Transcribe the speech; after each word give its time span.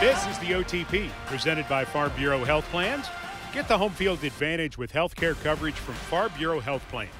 This 0.00 0.26
is 0.26 0.38
the 0.38 0.52
OTP, 0.52 1.08
presented 1.26 1.68
by 1.68 1.84
Farm 1.84 2.12
Bureau 2.16 2.44
Health 2.44 2.64
Plans. 2.66 3.06
Get 3.52 3.66
the 3.66 3.78
home 3.78 3.92
field 3.92 4.22
advantage 4.22 4.76
with 4.76 4.92
health 4.92 5.16
care 5.16 5.34
coverage 5.34 5.74
from 5.74 5.94
Farm 5.94 6.30
Bureau 6.36 6.60
Health 6.60 6.86
Plans. 6.90 7.10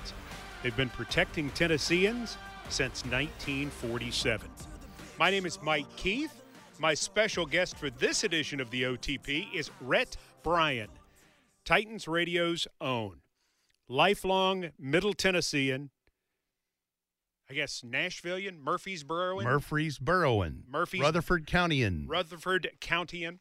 They've 0.63 0.77
been 0.77 0.91
protecting 0.91 1.51
Tennesseans 1.51 2.37
since 2.69 3.03
1947. 3.07 4.51
My 5.19 5.31
name 5.31 5.47
is 5.47 5.59
Mike 5.63 5.87
Keith. 5.97 6.43
My 6.79 6.93
special 6.93 7.47
guest 7.47 7.79
for 7.79 7.89
this 7.89 8.25
edition 8.25 8.61
of 8.61 8.71
the 8.71 8.83
OTP 8.83 9.55
is 9.55 9.71
Rhett 9.81 10.17
Bryan, 10.43 10.91
Titans 11.65 12.07
Radio's 12.07 12.69
own. 12.81 13.17
Lifelong 13.89 14.71
Middle 14.79 15.15
Tennessean, 15.15 15.91
I 17.49 17.55
guess 17.55 17.83
Nashvilleian, 17.83 18.61
Murfreesboroan, 18.63 19.45
Murfreesboroan, 19.45 20.63
Murphys- 20.69 21.01
Rutherford 21.01 21.47
Countyan. 21.47 22.05
Rutherford 22.09 22.71
Countyan, 22.81 23.39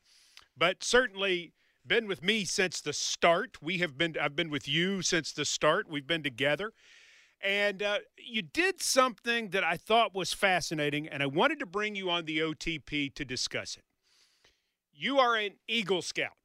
but 0.55 0.83
certainly 0.83 1.53
been 1.85 2.07
with 2.07 2.23
me 2.23 2.45
since 2.45 2.81
the 2.81 2.93
start. 2.93 3.61
We 3.61 3.79
have 3.79 3.97
been. 3.97 4.15
I've 4.21 4.35
been 4.35 4.49
with 4.51 4.67
you 4.67 5.01
since 5.01 5.31
the 5.31 5.45
start. 5.45 5.87
We've 5.89 6.05
been 6.07 6.23
together, 6.23 6.73
and 7.41 7.81
uh, 7.81 7.99
you 8.17 8.41
did 8.43 8.81
something 8.81 9.49
that 9.49 9.63
I 9.63 9.77
thought 9.77 10.13
was 10.13 10.33
fascinating, 10.33 11.07
and 11.07 11.23
I 11.23 11.27
wanted 11.27 11.59
to 11.59 11.65
bring 11.65 11.95
you 11.95 12.09
on 12.11 12.25
the 12.25 12.39
OTP 12.39 13.13
to 13.15 13.25
discuss 13.25 13.75
it. 13.75 13.83
You 14.93 15.17
are 15.19 15.35
an 15.35 15.53
Eagle 15.67 16.01
Scout, 16.01 16.37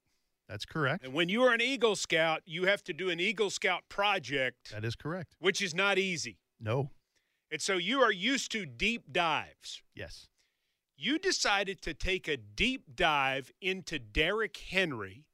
That's 0.51 0.67
correct. 0.67 1.05
and 1.05 1.15
when 1.15 1.29
you 1.29 1.43
are 1.45 1.55
an 1.55 1.61
Eagle 1.61 1.95
Scout, 1.95 2.43
you 2.45 2.65
have 2.67 2.83
to 2.85 2.93
do 2.93 3.09
an 3.09 3.21
Eagle 3.21 3.51
Scout 3.51 3.83
project, 3.89 4.73
That 4.73 4.85
is 4.85 4.97
correct. 4.97 5.37
which 5.39 5.63
is 5.63 5.75
not 5.75 5.97
easy. 5.97 6.39
No. 6.59 6.91
And 7.53 7.63
so 7.63 7.77
you 7.77 8.01
are 8.01 8.11
used 8.13 8.51
to 8.53 8.67
deep 8.67 9.13
dives. 9.13 9.81
Yes. 9.95 10.27
you 10.97 11.19
decided 11.19 11.81
to 11.83 11.95
take 11.95 12.27
a 12.29 12.37
deep 12.37 12.97
dive 12.97 13.51
into 13.61 13.99
Derrick 14.01 14.57
Henry 14.57 15.25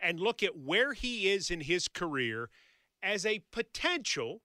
and 0.00 0.18
look 0.18 0.42
at 0.42 0.56
where 0.56 0.94
he 0.94 1.30
is 1.30 1.50
in 1.50 1.60
his 1.60 1.86
career 1.86 2.48
as 3.02 3.24
a 3.26 3.42
potential 3.52 4.40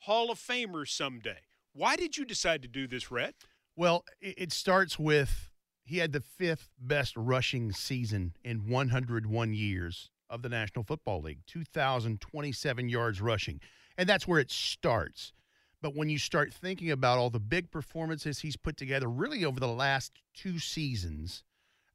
Hall 0.00 0.30
of 0.30 0.38
Famer 0.38 0.88
someday. 0.88 1.42
Why 1.74 1.96
did 1.96 2.16
you 2.16 2.24
decide 2.24 2.62
to 2.62 2.68
do 2.68 2.86
this, 2.88 3.10
Rhett? 3.10 3.34
Well, 3.76 4.04
it, 4.20 4.34
it 4.38 4.52
starts 4.52 4.98
with 4.98 5.50
he 5.88 5.98
had 5.98 6.12
the 6.12 6.20
fifth 6.20 6.68
best 6.78 7.16
rushing 7.16 7.72
season 7.72 8.34
in 8.44 8.68
101 8.68 9.54
years 9.54 10.10
of 10.28 10.42
the 10.42 10.48
National 10.50 10.84
Football 10.84 11.22
League 11.22 11.38
2,027 11.46 12.88
yards 12.90 13.22
rushing. 13.22 13.58
And 13.96 14.06
that's 14.06 14.28
where 14.28 14.38
it 14.38 14.50
starts. 14.50 15.32
But 15.80 15.96
when 15.96 16.10
you 16.10 16.18
start 16.18 16.52
thinking 16.52 16.90
about 16.90 17.16
all 17.16 17.30
the 17.30 17.40
big 17.40 17.70
performances 17.70 18.40
he's 18.40 18.56
put 18.56 18.76
together, 18.76 19.08
really 19.08 19.46
over 19.46 19.58
the 19.58 19.66
last 19.66 20.12
two 20.34 20.58
seasons, 20.58 21.42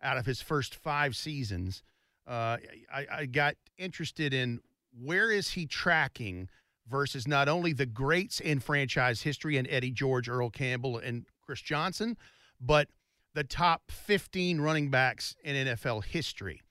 out 0.02 0.18
of 0.18 0.26
his 0.26 0.42
first 0.42 0.74
five 0.74 1.16
seasons, 1.16 1.84
uh, 2.28 2.58
I, 2.92 3.06
I 3.12 3.26
got 3.28 3.56
interested 3.78 4.34
in 4.34 4.62
where 5.00 5.30
is 5.30 5.52
he 5.52 5.68
tracking 5.68 6.50
versus 6.90 7.28
not 7.28 7.48
only 7.48 7.74
the 7.74 7.86
greats 7.86 8.40
in 8.40 8.60
franchise 8.60 9.22
history 9.22 9.56
and 9.56 9.68
Eddie 9.70 9.92
George, 9.92 10.28
Earl 10.28 10.50
Campbell, 10.50 10.98
and 10.98 11.26
Chris 11.46 11.62
Johnson, 11.62 12.18
but 12.60 12.88
the 13.34 13.44
top 13.44 13.92
15 13.92 14.62
running 14.62 14.90
backs 14.90 15.36
in 15.44 15.68
NFL 15.68 16.06
history. 16.06 16.62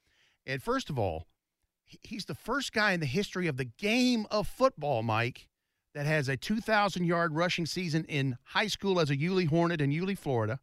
And 0.46 0.62
first 0.62 0.90
of 0.90 0.98
all, 0.98 1.26
he's 2.02 2.24
the 2.24 2.34
first 2.34 2.72
guy 2.72 2.92
in 2.92 3.00
the 3.00 3.06
history 3.06 3.46
of 3.46 3.56
the 3.56 3.64
game 3.64 4.26
of 4.30 4.46
football, 4.46 5.02
Mike, 5.02 5.48
that 5.94 6.06
has 6.06 6.28
a 6.28 6.36
2,000 6.36 7.04
yard 7.04 7.34
rushing 7.34 7.66
season 7.66 8.04
in 8.04 8.36
high 8.44 8.66
school 8.66 8.98
as 8.98 9.10
a 9.10 9.16
Yulee 9.16 9.44
Hornet 9.44 9.80
in 9.80 9.92
Yulee, 9.92 10.14
Florida, 10.14 10.58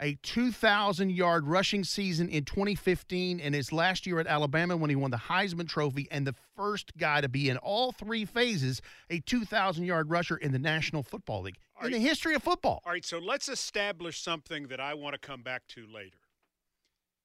a 0.00 0.14
2,000 0.22 1.10
yard 1.10 1.46
rushing 1.46 1.84
season 1.84 2.28
in 2.28 2.44
2015 2.44 3.40
and 3.40 3.54
his 3.54 3.72
last 3.72 4.06
year 4.06 4.20
at 4.20 4.26
Alabama 4.26 4.76
when 4.76 4.90
he 4.90 4.96
won 4.96 5.10
the 5.10 5.16
Heisman 5.16 5.68
Trophy, 5.68 6.06
and 6.10 6.26
the 6.26 6.34
first 6.56 6.96
guy 6.96 7.20
to 7.20 7.28
be 7.28 7.48
in 7.48 7.56
all 7.58 7.92
three 7.92 8.24
phases 8.24 8.80
a 9.10 9.20
2,000 9.20 9.84
yard 9.84 10.10
rusher 10.10 10.36
in 10.36 10.52
the 10.52 10.58
National 10.58 11.02
Football 11.02 11.42
League 11.42 11.56
All 11.80 11.86
in 11.86 11.92
the 11.92 11.98
history 11.98 12.34
of 12.34 12.42
football. 12.42 12.82
All 12.86 12.92
right, 12.92 13.04
so 13.04 13.18
let's 13.18 13.48
establish 13.48 14.20
something 14.20 14.68
that 14.68 14.80
I 14.80 14.94
want 14.94 15.14
to 15.14 15.18
come 15.18 15.42
back 15.42 15.66
to 15.68 15.86
later. 15.86 16.18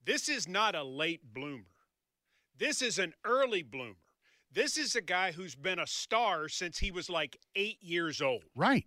This 0.06 0.28
is 0.28 0.48
not 0.48 0.76
a 0.76 0.84
late 0.84 1.22
bloomer. 1.34 1.64
This 2.58 2.82
is 2.82 3.00
an 3.00 3.14
early 3.24 3.64
bloomer. 3.64 3.96
This 4.52 4.78
is 4.78 4.96
a 4.96 5.02
guy 5.02 5.32
who's 5.32 5.56
been 5.56 5.80
a 5.80 5.88
star 5.88 6.48
since 6.48 6.78
he 6.78 6.92
was 6.92 7.10
like 7.10 7.38
eight 7.56 7.82
years 7.82 8.22
old. 8.22 8.44
Right. 8.56 8.86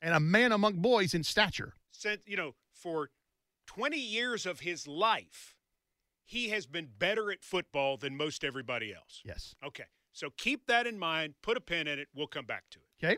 And 0.00 0.14
a 0.14 0.20
man 0.20 0.52
among 0.52 0.76
boys 0.76 1.12
in 1.12 1.24
stature. 1.24 1.74
since 1.90 2.22
you 2.24 2.36
know 2.36 2.54
for 2.78 3.10
20 3.66 3.98
years 3.98 4.46
of 4.46 4.60
his 4.60 4.86
life 4.86 5.54
he 6.24 6.50
has 6.50 6.66
been 6.66 6.88
better 6.98 7.30
at 7.32 7.42
football 7.42 7.96
than 7.96 8.16
most 8.16 8.44
everybody 8.44 8.92
else 8.94 9.22
Yes. 9.24 9.54
okay 9.64 9.84
so 10.12 10.28
keep 10.36 10.66
that 10.66 10.86
in 10.86 10.98
mind 10.98 11.34
put 11.42 11.56
a 11.56 11.60
pin 11.60 11.86
in 11.86 11.98
it 11.98 12.08
we'll 12.14 12.26
come 12.26 12.46
back 12.46 12.64
to 12.70 12.78
it 12.78 12.84
Okay. 13.06 13.16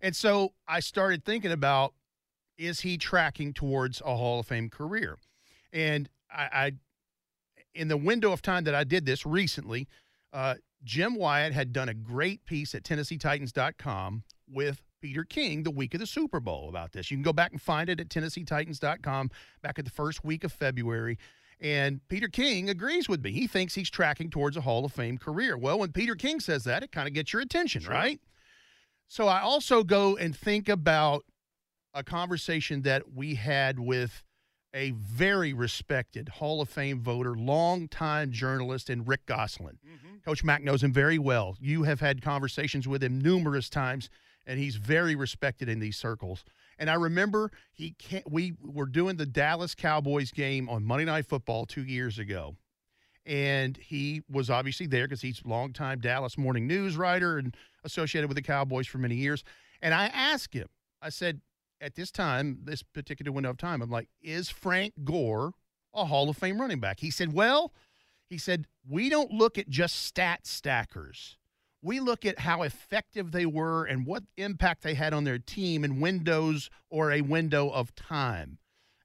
And 0.00 0.14
so 0.14 0.52
I 0.68 0.80
started 0.80 1.24
thinking 1.24 1.50
about 1.52 1.94
is 2.58 2.80
he 2.80 2.98
tracking 2.98 3.54
towards 3.54 4.00
a 4.02 4.14
Hall 4.16 4.40
of 4.40 4.46
Fame 4.46 4.68
career? 4.68 5.16
And 5.72 6.10
I, 6.30 6.48
I 6.52 6.72
in 7.74 7.88
the 7.88 7.96
window 7.96 8.30
of 8.32 8.42
time 8.42 8.64
that 8.64 8.74
I 8.74 8.84
did 8.84 9.06
this 9.06 9.24
recently, 9.24 9.88
uh, 10.34 10.56
Jim 10.84 11.14
Wyatt 11.14 11.54
had 11.54 11.72
done 11.72 11.88
a 11.88 11.94
great 11.94 12.44
piece 12.44 12.74
at 12.74 12.82
TennesseeTitans.com 12.82 14.24
with 14.48 14.82
Peter 15.00 15.24
King 15.24 15.62
the 15.62 15.70
week 15.70 15.94
of 15.94 16.00
the 16.00 16.06
Super 16.06 16.40
Bowl 16.40 16.68
about 16.68 16.92
this. 16.92 17.10
You 17.10 17.16
can 17.16 17.22
go 17.22 17.32
back 17.32 17.52
and 17.52 17.60
find 17.60 17.88
it 17.88 18.00
at 18.00 18.08
TennesseeTitans.com 18.08 19.30
back 19.62 19.78
at 19.78 19.84
the 19.84 19.90
first 19.90 20.24
week 20.24 20.44
of 20.44 20.52
February. 20.52 21.18
And 21.60 22.06
Peter 22.08 22.28
King 22.28 22.68
agrees 22.68 23.08
with 23.08 23.22
me. 23.22 23.32
He 23.32 23.46
thinks 23.46 23.74
he's 23.74 23.88
tracking 23.90 24.28
towards 24.30 24.56
a 24.56 24.60
Hall 24.60 24.84
of 24.84 24.92
Fame 24.92 25.16
career. 25.18 25.56
Well, 25.56 25.78
when 25.78 25.92
Peter 25.92 26.14
King 26.14 26.40
says 26.40 26.64
that, 26.64 26.82
it 26.82 26.92
kind 26.92 27.08
of 27.08 27.14
gets 27.14 27.32
your 27.32 27.40
attention, 27.42 27.82
Sure. 27.82 27.92
right? 27.92 28.20
So 29.08 29.26
I 29.28 29.40
also 29.40 29.82
go 29.84 30.16
and 30.16 30.36
think 30.36 30.68
about 30.68 31.24
a 31.94 32.02
conversation 32.02 32.82
that 32.82 33.12
we 33.14 33.36
had 33.36 33.78
with 33.78 34.22
a 34.74 34.90
very 34.90 35.54
respected 35.54 36.28
Hall 36.28 36.60
of 36.60 36.68
Fame 36.68 37.00
voter, 37.00 37.34
longtime 37.34 38.32
journalist, 38.32 38.90
and 38.90 39.08
Rick 39.08 39.24
Gosselin. 39.24 39.78
Mm-hmm. 39.86 40.16
Coach 40.26 40.44
Mack 40.44 40.62
knows 40.62 40.82
him 40.82 40.92
very 40.92 41.18
well. 41.18 41.56
You 41.58 41.84
have 41.84 42.00
had 42.00 42.20
conversations 42.20 42.86
with 42.86 43.02
him 43.02 43.18
numerous 43.18 43.70
times, 43.70 44.10
and 44.46 44.58
he's 44.58 44.76
very 44.76 45.14
respected 45.14 45.68
in 45.68 45.80
these 45.80 45.96
circles. 45.96 46.44
And 46.78 46.90
I 46.90 46.94
remember 46.94 47.50
he 47.72 47.92
can't, 47.92 48.30
we 48.30 48.54
were 48.62 48.86
doing 48.86 49.16
the 49.16 49.26
Dallas 49.26 49.74
Cowboys 49.74 50.30
game 50.30 50.68
on 50.68 50.84
Monday 50.84 51.04
Night 51.04 51.26
Football 51.26 51.66
two 51.66 51.84
years 51.84 52.18
ago. 52.18 52.56
And 53.24 53.76
he 53.76 54.22
was 54.30 54.50
obviously 54.50 54.86
there 54.86 55.06
because 55.06 55.22
he's 55.22 55.42
a 55.44 55.48
longtime 55.48 56.00
Dallas 56.00 56.38
Morning 56.38 56.66
News 56.66 56.96
writer 56.96 57.38
and 57.38 57.56
associated 57.82 58.28
with 58.28 58.36
the 58.36 58.42
Cowboys 58.42 58.86
for 58.86 58.98
many 58.98 59.16
years. 59.16 59.42
And 59.82 59.92
I 59.92 60.06
asked 60.06 60.54
him, 60.54 60.68
I 61.02 61.08
said, 61.08 61.40
at 61.80 61.94
this 61.94 62.10
time, 62.10 62.60
this 62.64 62.82
particular 62.82 63.32
window 63.32 63.50
of 63.50 63.58
time, 63.58 63.82
I'm 63.82 63.90
like, 63.90 64.08
is 64.22 64.48
Frank 64.48 64.94
Gore 65.04 65.52
a 65.92 66.04
Hall 66.04 66.28
of 66.28 66.36
Fame 66.36 66.60
running 66.60 66.80
back? 66.80 67.00
He 67.00 67.10
said, 67.10 67.32
well, 67.32 67.72
he 68.28 68.38
said, 68.38 68.66
we 68.88 69.08
don't 69.08 69.32
look 69.32 69.58
at 69.58 69.68
just 69.68 69.96
stat 70.04 70.46
stackers. 70.46 71.36
We 71.82 72.00
look 72.00 72.24
at 72.24 72.40
how 72.40 72.62
effective 72.62 73.32
they 73.32 73.46
were 73.46 73.84
and 73.84 74.06
what 74.06 74.24
impact 74.36 74.82
they 74.82 74.94
had 74.94 75.12
on 75.12 75.24
their 75.24 75.38
team 75.38 75.84
in 75.84 76.00
windows 76.00 76.70
or 76.90 77.12
a 77.12 77.20
window 77.20 77.68
of 77.70 77.94
time. 77.94 78.58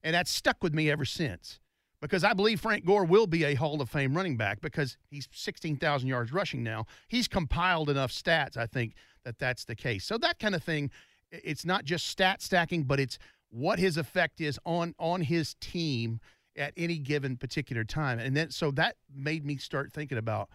And 0.04 0.16
that's 0.16 0.32
stuck 0.32 0.64
with 0.64 0.74
me 0.74 0.90
ever 0.90 1.06
since 1.06 1.60
because 2.02 2.24
I 2.24 2.34
believe 2.34 2.60
Frank 2.60 2.86
Gore 2.86 3.06
will 3.06 3.28
be 3.28 3.44
a 3.44 3.54
Hall 3.54 3.80
of 3.82 3.90
Fame 3.90 4.16
running 4.16 4.36
back 4.36 4.60
because 4.62 4.98
he's 5.10 5.30
16,000 5.32 6.08
yards 6.08 6.34
rushing 6.34 6.64
now. 6.64 6.86
He's 7.08 7.28
compiled 7.28 7.90
enough 7.90 8.12
stats, 8.12 8.58
I 8.58 8.66
think, 8.66 8.96
that 9.24 9.38
that's 9.38 9.66
the 9.66 9.76
case. 9.76 10.04
So 10.04 10.18
that 10.18 10.40
kind 10.40 10.56
of 10.56 10.64
thing, 10.64 10.90
it's 11.32 11.64
not 11.64 11.86
just 11.86 12.08
stat 12.08 12.42
stacking, 12.42 12.84
but 12.84 13.00
it's 13.00 13.20
what 13.50 13.80
his 13.80 13.98
effect 13.98 14.42
is 14.42 14.60
on 14.66 14.96
on 14.98 15.22
his 15.22 15.56
team 15.56 16.20
at 16.58 16.74
any 16.76 16.98
given 16.98 17.38
particular 17.38 17.84
time. 17.84 18.20
And 18.20 18.36
then 18.36 18.50
so 18.50 18.72
that 18.72 18.96
made 19.14 19.46
me 19.46 19.58
start 19.58 19.94
thinking 19.94 20.18
about 20.18 20.50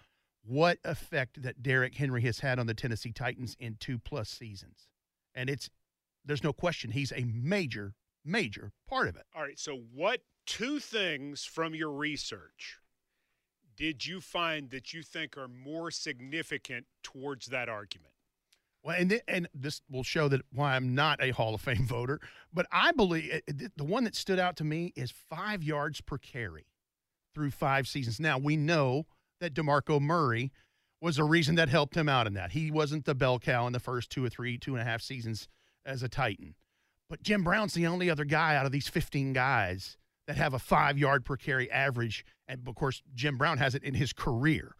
what 0.46 0.78
effect 0.84 1.42
that 1.42 1.62
Derrick 1.62 1.94
Henry 1.94 2.22
has 2.22 2.40
had 2.40 2.58
on 2.58 2.66
the 2.66 2.74
Tennessee 2.74 3.12
Titans 3.12 3.56
in 3.58 3.76
two 3.80 3.98
plus 3.98 4.28
seasons. 4.28 4.88
And 5.34 5.50
it's 5.50 5.68
there's 6.24 6.42
no 6.44 6.52
question 6.52 6.90
he's 6.90 7.12
a 7.12 7.24
major, 7.24 7.94
major 8.24 8.72
part 8.88 9.08
of 9.08 9.16
it. 9.16 9.24
all 9.34 9.42
right 9.42 9.58
so 9.58 9.80
what 9.94 10.20
two 10.46 10.78
things 10.78 11.44
from 11.44 11.74
your 11.74 11.90
research 11.90 12.78
did 13.76 14.06
you 14.06 14.20
find 14.20 14.70
that 14.70 14.92
you 14.94 15.02
think 15.02 15.36
are 15.36 15.48
more 15.48 15.90
significant 15.90 16.86
towards 17.02 17.46
that 17.46 17.68
argument 17.68 18.12
Well, 18.82 18.96
and 18.98 19.10
th- 19.10 19.22
and 19.28 19.48
this 19.54 19.82
will 19.90 20.02
show 20.04 20.28
that 20.28 20.42
why 20.52 20.74
I'm 20.76 20.94
not 20.94 21.22
a 21.22 21.30
Hall 21.32 21.54
of 21.54 21.60
Fame 21.60 21.86
voter. 21.88 22.20
But 22.52 22.66
I 22.72 22.92
believe 22.92 23.30
uh, 23.32 23.38
it- 23.46 23.72
the 23.76 23.84
one 23.84 24.04
that 24.04 24.14
stood 24.16 24.38
out 24.38 24.56
to 24.56 24.64
me 24.64 24.92
is 24.96 25.10
five 25.10 25.62
yards 25.62 26.00
per 26.00 26.18
carry 26.18 26.66
through 27.34 27.50
five 27.50 27.86
seasons. 27.86 28.18
Now 28.20 28.38
we 28.38 28.56
know 28.56 29.06
that 29.40 29.54
Demarco 29.54 30.00
Murray 30.00 30.52
was 31.00 31.18
a 31.18 31.24
reason 31.24 31.54
that 31.56 31.68
helped 31.68 31.96
him 31.96 32.08
out 32.08 32.26
in 32.26 32.34
that. 32.34 32.52
He 32.52 32.70
wasn't 32.70 33.04
the 33.04 33.14
bell 33.14 33.38
cow 33.38 33.66
in 33.66 33.72
the 33.72 33.80
first 33.80 34.10
two 34.10 34.24
or 34.24 34.28
three, 34.28 34.58
two 34.58 34.74
and 34.74 34.82
a 34.82 34.84
half 34.84 35.02
seasons 35.02 35.48
as 35.84 36.02
a 36.02 36.08
Titan. 36.08 36.54
But 37.08 37.22
Jim 37.22 37.44
Brown's 37.44 37.74
the 37.74 37.86
only 37.86 38.10
other 38.10 38.24
guy 38.24 38.56
out 38.56 38.66
of 38.66 38.72
these 38.72 38.88
15 38.88 39.32
guys 39.32 39.96
that 40.26 40.36
have 40.36 40.54
a 40.54 40.58
five 40.58 40.98
yard 40.98 41.24
per 41.24 41.36
carry 41.36 41.70
average. 41.70 42.24
And 42.48 42.66
of 42.66 42.74
course, 42.74 43.02
Jim 43.14 43.38
Brown 43.38 43.58
has 43.58 43.74
it 43.74 43.84
in 43.84 43.94
his 43.94 44.12
career. 44.12 44.74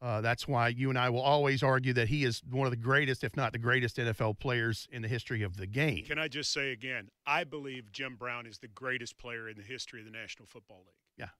Uh, 0.00 0.20
that's 0.20 0.46
why 0.46 0.68
you 0.68 0.90
and 0.90 0.98
I 0.98 1.10
will 1.10 1.20
always 1.20 1.62
argue 1.62 1.92
that 1.94 2.08
he 2.08 2.24
is 2.24 2.40
one 2.48 2.66
of 2.66 2.70
the 2.70 2.76
greatest, 2.76 3.24
if 3.24 3.36
not 3.36 3.52
the 3.52 3.58
greatest, 3.58 3.96
NFL 3.96 4.38
players 4.38 4.86
in 4.92 5.02
the 5.02 5.08
history 5.08 5.42
of 5.42 5.56
the 5.56 5.66
game. 5.66 6.04
Can 6.04 6.20
I 6.20 6.28
just 6.28 6.52
say 6.52 6.70
again, 6.70 7.08
I 7.26 7.42
believe 7.42 7.90
Jim 7.90 8.14
Brown 8.14 8.46
is 8.46 8.58
the 8.58 8.68
greatest 8.68 9.18
player 9.18 9.48
in 9.48 9.56
the 9.56 9.64
history 9.64 9.98
of 9.98 10.06
the 10.06 10.12
National 10.12 10.46
Football 10.46 10.84
League. 10.86 10.94
Yeah. 11.16 11.30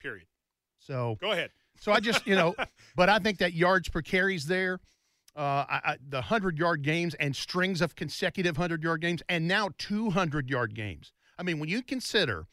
Period. 0.00 0.26
So 0.78 1.16
go 1.20 1.32
ahead. 1.32 1.50
So 1.80 1.92
I 1.92 2.00
just, 2.00 2.26
you 2.26 2.34
know, 2.34 2.54
but 2.96 3.08
I 3.08 3.18
think 3.18 3.38
that 3.38 3.54
yards 3.54 3.88
per 3.88 4.02
carries 4.02 4.46
there, 4.46 4.80
uh, 5.36 5.64
I, 5.68 5.80
I, 5.84 5.96
the 6.06 6.18
100 6.18 6.58
yard 6.58 6.82
games 6.82 7.14
and 7.14 7.34
strings 7.34 7.80
of 7.80 7.94
consecutive 7.94 8.56
100 8.56 8.82
yard 8.82 9.00
games, 9.00 9.22
and 9.28 9.46
now 9.46 9.70
200 9.78 10.50
yard 10.50 10.74
games. 10.74 11.12
I 11.38 11.42
mean, 11.42 11.58
when 11.58 11.68
you 11.68 11.82
consider 11.82 12.46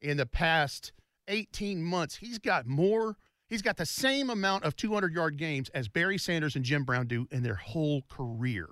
in 0.00 0.16
the 0.16 0.26
past 0.26 0.92
18 1.28 1.82
months, 1.82 2.16
he's 2.16 2.38
got 2.38 2.66
more 2.66 3.16
He's 3.52 3.60
got 3.60 3.76
the 3.76 3.84
same 3.84 4.30
amount 4.30 4.64
of 4.64 4.76
200 4.76 5.12
yard 5.12 5.36
games 5.36 5.68
as 5.74 5.86
Barry 5.86 6.16
Sanders 6.16 6.56
and 6.56 6.64
Jim 6.64 6.84
Brown 6.84 7.06
do 7.06 7.28
in 7.30 7.42
their 7.42 7.56
whole 7.56 8.00
career. 8.08 8.66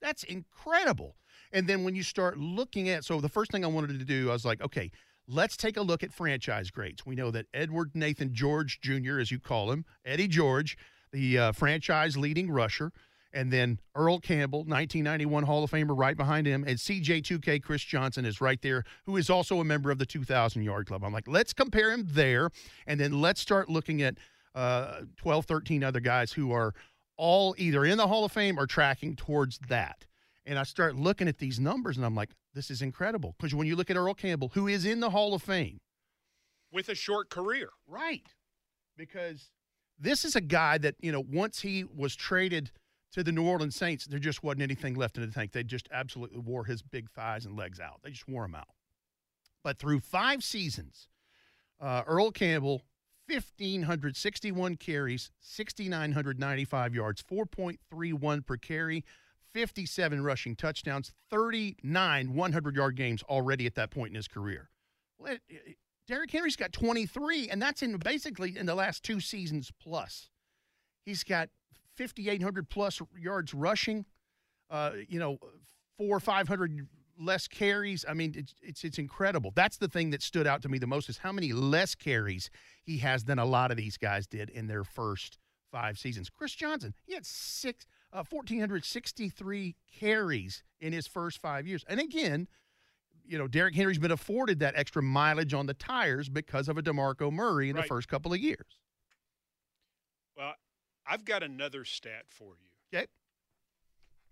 That's 0.00 0.22
incredible. 0.24 1.16
And 1.52 1.66
then 1.66 1.84
when 1.84 1.94
you 1.94 2.02
start 2.02 2.38
looking 2.38 2.88
at, 2.88 3.04
so 3.04 3.20
the 3.20 3.28
first 3.28 3.50
thing 3.50 3.62
I 3.62 3.68
wanted 3.68 3.98
to 3.98 4.06
do, 4.06 4.30
I 4.30 4.32
was 4.32 4.46
like, 4.46 4.62
okay, 4.62 4.90
let's 5.32 5.56
take 5.56 5.76
a 5.76 5.82
look 5.82 6.02
at 6.02 6.12
franchise 6.12 6.70
grades. 6.70 7.06
We 7.06 7.14
know 7.14 7.30
that 7.30 7.46
Edward 7.54 7.92
Nathan 7.94 8.34
George 8.34 8.80
Jr., 8.80 9.18
as 9.18 9.30
you 9.30 9.38
call 9.38 9.70
him, 9.70 9.84
Eddie 10.04 10.28
George, 10.28 10.76
the 11.12 11.38
uh, 11.38 11.52
franchise 11.52 12.16
leading 12.16 12.50
rusher, 12.50 12.92
and 13.32 13.50
then 13.50 13.80
Earl 13.94 14.20
Campbell, 14.20 14.60
1991 14.60 15.44
Hall 15.44 15.64
of 15.64 15.70
Famer, 15.70 15.98
right 15.98 16.16
behind 16.16 16.46
him, 16.46 16.64
and 16.66 16.78
CJ2K 16.78 17.62
Chris 17.62 17.82
Johnson 17.82 18.26
is 18.26 18.40
right 18.40 18.60
there, 18.60 18.84
who 19.06 19.16
is 19.16 19.30
also 19.30 19.60
a 19.60 19.64
member 19.64 19.90
of 19.90 19.98
the 19.98 20.06
2,000 20.06 20.62
yard 20.62 20.86
club. 20.86 21.02
I'm 21.02 21.12
like, 21.12 21.28
let's 21.28 21.52
compare 21.52 21.92
him 21.92 22.06
there, 22.10 22.50
and 22.86 23.00
then 23.00 23.20
let's 23.20 23.40
start 23.40 23.70
looking 23.70 24.02
at 24.02 24.16
uh, 24.54 25.02
12, 25.16 25.46
13 25.46 25.82
other 25.82 26.00
guys 26.00 26.32
who 26.32 26.52
are 26.52 26.74
all 27.16 27.54
either 27.56 27.84
in 27.84 27.96
the 27.96 28.06
Hall 28.06 28.24
of 28.24 28.32
Fame 28.32 28.58
or 28.58 28.66
tracking 28.66 29.16
towards 29.16 29.58
that. 29.68 30.04
And 30.44 30.58
I 30.58 30.64
start 30.64 30.96
looking 30.96 31.28
at 31.28 31.38
these 31.38 31.58
numbers, 31.58 31.96
and 31.96 32.04
I'm 32.04 32.14
like, 32.14 32.30
this 32.54 32.70
is 32.70 32.82
incredible. 32.82 33.34
Because 33.38 33.54
when 33.54 33.66
you 33.66 33.76
look 33.76 33.90
at 33.90 33.96
Earl 33.96 34.14
Campbell, 34.14 34.50
who 34.54 34.68
is 34.68 34.84
in 34.84 35.00
the 35.00 35.10
Hall 35.10 35.34
of 35.34 35.42
Fame 35.42 35.80
with 36.70 36.88
a 36.88 36.94
short 36.94 37.30
career, 37.30 37.70
right? 37.86 38.26
Because 38.96 39.50
this 39.98 40.24
is 40.24 40.36
a 40.36 40.40
guy 40.40 40.78
that, 40.78 40.96
you 41.00 41.12
know, 41.12 41.20
once 41.20 41.60
he 41.60 41.84
was 41.84 42.14
traded 42.14 42.70
to 43.12 43.22
the 43.22 43.32
New 43.32 43.46
Orleans 43.46 43.76
Saints, 43.76 44.06
there 44.06 44.18
just 44.18 44.42
wasn't 44.42 44.62
anything 44.62 44.94
left 44.94 45.16
in 45.16 45.26
the 45.26 45.32
tank. 45.32 45.52
They 45.52 45.62
just 45.62 45.88
absolutely 45.92 46.40
wore 46.40 46.64
his 46.64 46.82
big 46.82 47.10
thighs 47.10 47.44
and 47.44 47.56
legs 47.56 47.78
out. 47.78 48.00
They 48.02 48.10
just 48.10 48.28
wore 48.28 48.44
him 48.44 48.54
out. 48.54 48.68
But 49.62 49.78
through 49.78 50.00
five 50.00 50.42
seasons, 50.42 51.08
uh, 51.80 52.02
Earl 52.06 52.30
Campbell, 52.30 52.82
1,561 53.28 54.76
carries, 54.76 55.30
6,995 55.40 56.94
yards, 56.94 57.22
4.31 57.22 58.44
per 58.44 58.56
carry, 58.56 59.04
57 59.52 60.22
rushing 60.22 60.56
touchdowns, 60.56 61.12
39 61.30 62.34
100 62.34 62.76
yard 62.76 62.96
games 62.96 63.22
already 63.24 63.66
at 63.66 63.74
that 63.74 63.90
point 63.90 64.10
in 64.10 64.14
his 64.14 64.28
career. 64.28 64.70
Well, 65.18 65.36
Derrick 66.08 66.30
Henry's 66.30 66.56
got 66.56 66.72
23, 66.72 67.48
and 67.48 67.62
that's 67.62 67.82
in 67.82 67.96
basically 67.98 68.56
in 68.56 68.66
the 68.66 68.74
last 68.74 69.02
two 69.02 69.20
seasons 69.20 69.70
plus. 69.80 70.30
He's 71.04 71.24
got 71.24 71.48
5,800 71.96 72.68
plus 72.68 73.00
yards 73.18 73.54
rushing, 73.54 74.04
uh, 74.70 74.92
you 75.08 75.18
know, 75.18 75.38
four 75.96 76.16
or 76.16 76.20
500 76.20 76.88
less 77.20 77.46
carries. 77.46 78.04
I 78.08 78.14
mean, 78.14 78.34
it's, 78.36 78.54
it's, 78.62 78.84
it's 78.84 78.98
incredible. 78.98 79.52
That's 79.54 79.76
the 79.76 79.88
thing 79.88 80.10
that 80.10 80.22
stood 80.22 80.46
out 80.46 80.62
to 80.62 80.68
me 80.68 80.78
the 80.78 80.86
most 80.86 81.08
is 81.08 81.18
how 81.18 81.32
many 81.32 81.52
less 81.52 81.94
carries 81.94 82.50
he 82.82 82.98
has 82.98 83.24
than 83.24 83.38
a 83.38 83.44
lot 83.44 83.70
of 83.70 83.76
these 83.76 83.96
guys 83.96 84.26
did 84.26 84.50
in 84.50 84.66
their 84.66 84.84
first 84.84 85.38
five 85.70 85.98
seasons. 85.98 86.30
Chris 86.30 86.52
Johnson, 86.52 86.94
he 87.06 87.14
had 87.14 87.24
six, 87.24 87.86
uh, 88.12 88.24
1,463 88.28 89.76
carries 89.98 90.62
in 90.80 90.92
his 90.92 91.06
first 91.06 91.40
five 91.40 91.66
years. 91.66 91.84
And 91.88 92.00
again, 92.00 92.48
you 93.24 93.38
know, 93.38 93.46
Derrick 93.48 93.74
Henry's 93.74 93.98
been 93.98 94.10
afforded 94.10 94.58
that 94.60 94.74
extra 94.76 95.02
mileage 95.02 95.54
on 95.54 95.66
the 95.66 95.74
tires 95.74 96.28
because 96.28 96.68
of 96.68 96.76
a 96.76 96.82
DeMarco 96.82 97.32
Murray 97.32 97.70
in 97.70 97.76
right. 97.76 97.82
the 97.82 97.88
first 97.88 98.08
couple 98.08 98.32
of 98.32 98.40
years. 98.40 98.78
Well, 100.36 100.54
I've 101.06 101.24
got 101.24 101.42
another 101.42 101.84
stat 101.84 102.24
for 102.28 102.54
you. 102.60 102.98
Okay. 102.98 103.06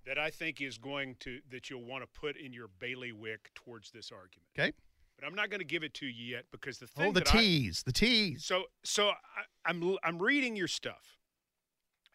That 0.06 0.18
I 0.18 0.30
think 0.30 0.60
is 0.60 0.78
going 0.78 1.16
to 1.20 1.40
that 1.50 1.70
you'll 1.70 1.84
want 1.84 2.02
to 2.02 2.20
put 2.20 2.36
in 2.36 2.52
your 2.52 2.68
bailiwick 2.78 3.50
towards 3.54 3.90
this 3.90 4.10
argument. 4.10 4.48
Okay. 4.58 4.72
But 5.16 5.26
I'm 5.26 5.34
not 5.34 5.50
going 5.50 5.60
to 5.60 5.66
give 5.66 5.82
it 5.82 5.92
to 5.94 6.06
you 6.06 6.36
yet 6.36 6.46
because 6.50 6.78
the 6.78 6.86
thing. 6.86 7.08
Oh, 7.08 7.12
the 7.12 7.20
tease, 7.20 7.84
I, 7.86 7.90
the 7.90 7.92
tease. 7.92 8.44
So, 8.44 8.64
so 8.82 9.08
I, 9.08 9.14
I'm 9.66 9.96
I'm 10.02 10.18
reading 10.18 10.56
your 10.56 10.68
stuff, 10.68 11.18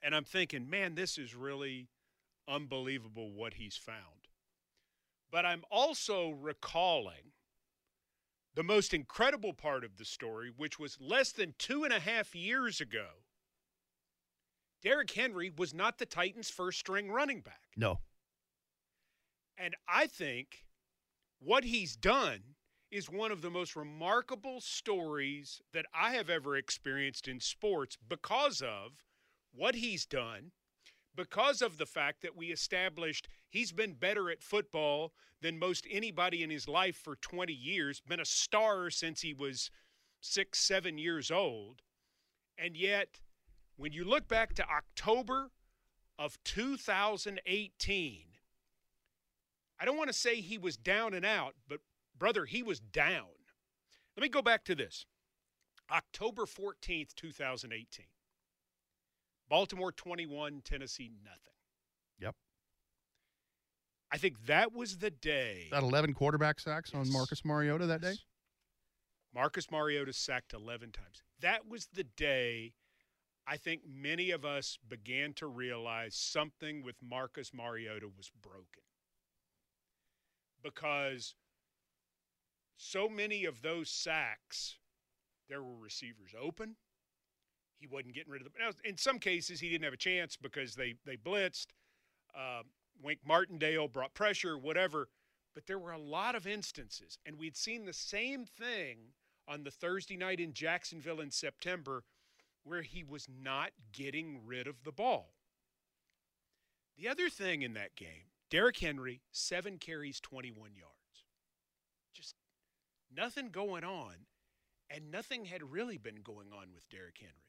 and 0.01 0.15
I'm 0.15 0.23
thinking, 0.23 0.69
man, 0.69 0.95
this 0.95 1.17
is 1.17 1.35
really 1.35 1.89
unbelievable 2.47 3.31
what 3.31 3.55
he's 3.55 3.77
found. 3.77 4.29
But 5.31 5.45
I'm 5.45 5.63
also 5.69 6.29
recalling 6.29 7.33
the 8.53 8.63
most 8.63 8.93
incredible 8.93 9.53
part 9.53 9.83
of 9.83 9.97
the 9.97 10.05
story, 10.05 10.51
which 10.55 10.79
was 10.79 10.97
less 11.01 11.31
than 11.31 11.55
two 11.57 11.83
and 11.83 11.91
a 11.91 11.99
half 11.99 12.35
years 12.35 12.79
ago 12.79 13.07
Derrick 14.85 15.09
Henry 15.09 15.51
was 15.57 15.73
not 15.73 15.97
the 15.97 16.05
Titans' 16.05 16.51
first 16.51 16.77
string 16.77 17.09
running 17.09 17.41
back. 17.41 17.71
No. 17.75 18.01
And 19.57 19.75
I 19.87 20.05
think 20.05 20.65
what 21.39 21.63
he's 21.63 21.95
done 21.95 22.41
is 22.91 23.09
one 23.09 23.31
of 23.31 23.41
the 23.41 23.49
most 23.49 23.75
remarkable 23.75 24.61
stories 24.61 25.59
that 25.73 25.87
I 25.91 26.11
have 26.11 26.29
ever 26.29 26.55
experienced 26.55 27.27
in 27.27 27.39
sports 27.39 27.97
because 28.07 28.61
of 28.61 29.03
what 29.55 29.75
he's 29.75 30.05
done, 30.05 30.51
because 31.15 31.61
of 31.61 31.77
the 31.77 31.85
fact 31.85 32.21
that 32.21 32.35
we 32.35 32.47
established 32.47 33.27
he's 33.49 33.71
been 33.71 33.93
better 33.93 34.29
at 34.29 34.43
football 34.43 35.13
than 35.41 35.57
most 35.57 35.87
anybody 35.89 36.43
in 36.43 36.49
his 36.49 36.67
life 36.67 36.95
for 36.95 37.15
20 37.15 37.53
years, 37.53 38.01
been 38.01 38.19
a 38.19 38.25
star 38.25 38.89
since 38.89 39.21
he 39.21 39.33
was 39.33 39.71
six, 40.19 40.59
seven 40.59 40.97
years 40.97 41.31
old. 41.31 41.81
And 42.57 42.75
yet, 42.75 43.19
when 43.77 43.93
you 43.93 44.03
look 44.03 44.27
back 44.27 44.53
to 44.55 44.69
October 44.69 45.51
of 46.17 46.37
2018, 46.43 48.21
I 49.79 49.85
don't 49.85 49.97
want 49.97 50.09
to 50.09 50.13
say 50.13 50.35
he 50.35 50.57
was 50.57 50.77
down 50.77 51.13
and 51.13 51.25
out, 51.25 51.55
but 51.67 51.79
brother, 52.17 52.45
he 52.45 52.63
was 52.63 52.79
down. 52.79 53.25
Let 54.15 54.23
me 54.23 54.29
go 54.29 54.41
back 54.41 54.63
to 54.65 54.75
this 54.75 55.05
October 55.91 56.45
14th, 56.45 57.13
2018. 57.15 58.05
Baltimore 59.49 59.91
21, 59.91 60.61
Tennessee 60.63 61.11
nothing. 61.23 61.53
Yep. 62.19 62.35
I 64.11 64.17
think 64.17 64.45
that 64.45 64.73
was 64.73 64.97
the 64.97 65.11
day. 65.11 65.67
That 65.71 65.83
11 65.83 66.13
quarterback 66.13 66.59
sacks 66.59 66.91
yes. 66.93 67.07
on 67.07 67.13
Marcus 67.13 67.43
Mariota 67.45 67.85
that 67.87 68.01
yes. 68.01 68.15
day? 68.15 68.19
Marcus 69.33 69.69
Mariota 69.69 70.13
sacked 70.13 70.53
11 70.53 70.91
times. 70.91 71.21
That 71.41 71.67
was 71.67 71.87
the 71.93 72.05
day 72.05 72.73
I 73.47 73.57
think 73.57 73.81
many 73.87 74.31
of 74.31 74.43
us 74.43 74.79
began 74.87 75.33
to 75.33 75.45
realize 75.45 76.15
something 76.15 76.81
with 76.83 76.95
Marcus 77.01 77.53
Mariota 77.53 78.07
was 78.07 78.31
broken. 78.41 78.81
Because 80.63 81.35
so 82.75 83.07
many 83.07 83.45
of 83.45 83.61
those 83.61 83.89
sacks, 83.89 84.77
there 85.47 85.61
were 85.61 85.77
receivers 85.77 86.33
open. 86.39 86.75
He 87.87 87.93
wasn't 87.93 88.15
getting 88.15 88.31
rid 88.31 88.41
of 88.41 88.45
them. 88.45 88.53
Now, 88.59 88.71
in 88.83 88.97
some 88.97 89.19
cases, 89.19 89.59
he 89.59 89.69
didn't 89.69 89.83
have 89.83 89.93
a 89.93 89.97
chance 89.97 90.35
because 90.35 90.73
they, 90.73 90.95
they 91.05 91.17
blitzed. 91.17 91.67
Uh, 92.35 92.63
Wink 93.01 93.19
Martindale 93.25 93.87
brought 93.87 94.13
pressure, 94.15 94.57
whatever. 94.57 95.07
But 95.53 95.67
there 95.67 95.77
were 95.77 95.91
a 95.91 95.99
lot 95.99 96.35
of 96.35 96.47
instances, 96.47 97.19
and 97.25 97.37
we'd 97.37 97.55
seen 97.55 97.85
the 97.85 97.93
same 97.93 98.45
thing 98.45 98.97
on 99.47 99.63
the 99.63 99.71
Thursday 99.71 100.17
night 100.17 100.39
in 100.39 100.53
Jacksonville 100.53 101.21
in 101.21 101.29
September 101.29 102.03
where 102.63 102.81
he 102.81 103.03
was 103.03 103.27
not 103.29 103.69
getting 103.93 104.39
rid 104.45 104.67
of 104.67 104.83
the 104.83 104.91
ball. 104.91 105.35
The 106.97 107.07
other 107.07 107.29
thing 107.29 107.61
in 107.61 107.73
that 107.75 107.95
game, 107.95 108.31
Derrick 108.49 108.79
Henry, 108.79 109.21
seven 109.31 109.77
carries, 109.77 110.19
21 110.19 110.71
yards. 110.75 111.25
Just 112.13 112.33
nothing 113.15 113.49
going 113.49 113.83
on, 113.83 114.15
and 114.89 115.11
nothing 115.11 115.45
had 115.45 115.71
really 115.71 115.99
been 115.99 116.21
going 116.23 116.47
on 116.51 116.69
with 116.73 116.89
Derrick 116.89 117.17
Henry. 117.19 117.45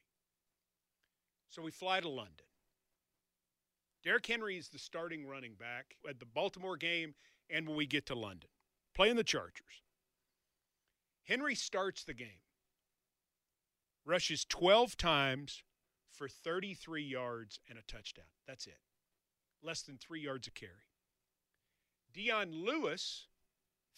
So 1.49 1.63
we 1.63 1.71
fly 1.71 2.01
to 2.01 2.09
London. 2.09 2.47
Derrick 4.03 4.27
Henry 4.27 4.57
is 4.57 4.69
the 4.69 4.79
starting 4.79 5.27
running 5.27 5.55
back 5.55 5.97
at 6.09 6.21
the 6.21 6.27
Baltimore 6.27 6.77
game 6.77 7.15
and 7.51 7.67
when 7.67 7.77
we 7.77 7.87
get 7.87 8.07
to 8.07 8.15
London, 8.15 8.51
playing 8.95 9.17
the 9.17 9.25
Chargers. 9.25 9.83
Henry 11.25 11.55
starts 11.55 12.05
the 12.05 12.15
game 12.15 12.41
rushes 14.07 14.45
12 14.49 14.97
times 14.97 15.63
for 16.13 16.29
33 16.29 17.03
yards 17.03 17.61
and 17.69 17.79
a 17.79 17.83
touchdown. 17.83 18.25
That's 18.47 18.67
it. 18.67 18.79
Less 19.63 19.83
than 19.83 19.99
three 19.99 20.21
yards 20.21 20.47
a 20.47 20.51
carry. 20.53 20.73
Dion 22.15 22.65
Lewis, 22.65 23.27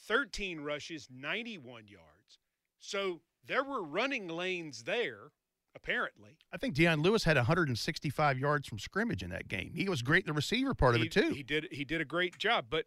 13 0.06 0.60
rushes, 0.60 1.08
91 1.10 1.86
yards. 1.86 2.38
So 2.80 3.20
there 3.44 3.62
were 3.62 3.82
running 3.84 4.28
lanes 4.28 4.84
there, 4.84 5.30
apparently. 5.78 6.36
I 6.52 6.56
think 6.56 6.74
Dion 6.74 7.02
Lewis 7.02 7.24
had 7.24 7.36
165 7.36 8.38
yards 8.38 8.68
from 8.68 8.78
scrimmage 8.78 9.22
in 9.22 9.30
that 9.30 9.48
game. 9.48 9.72
He 9.74 9.88
was 9.88 10.02
great 10.02 10.24
in 10.24 10.26
the 10.26 10.32
receiver 10.34 10.74
part 10.74 10.96
he, 10.96 11.00
of 11.00 11.06
it 11.06 11.12
too. 11.12 11.30
He 11.30 11.42
did 11.42 11.68
he 11.70 11.84
did 11.84 12.00
a 12.00 12.04
great 12.04 12.36
job, 12.38 12.66
but 12.68 12.86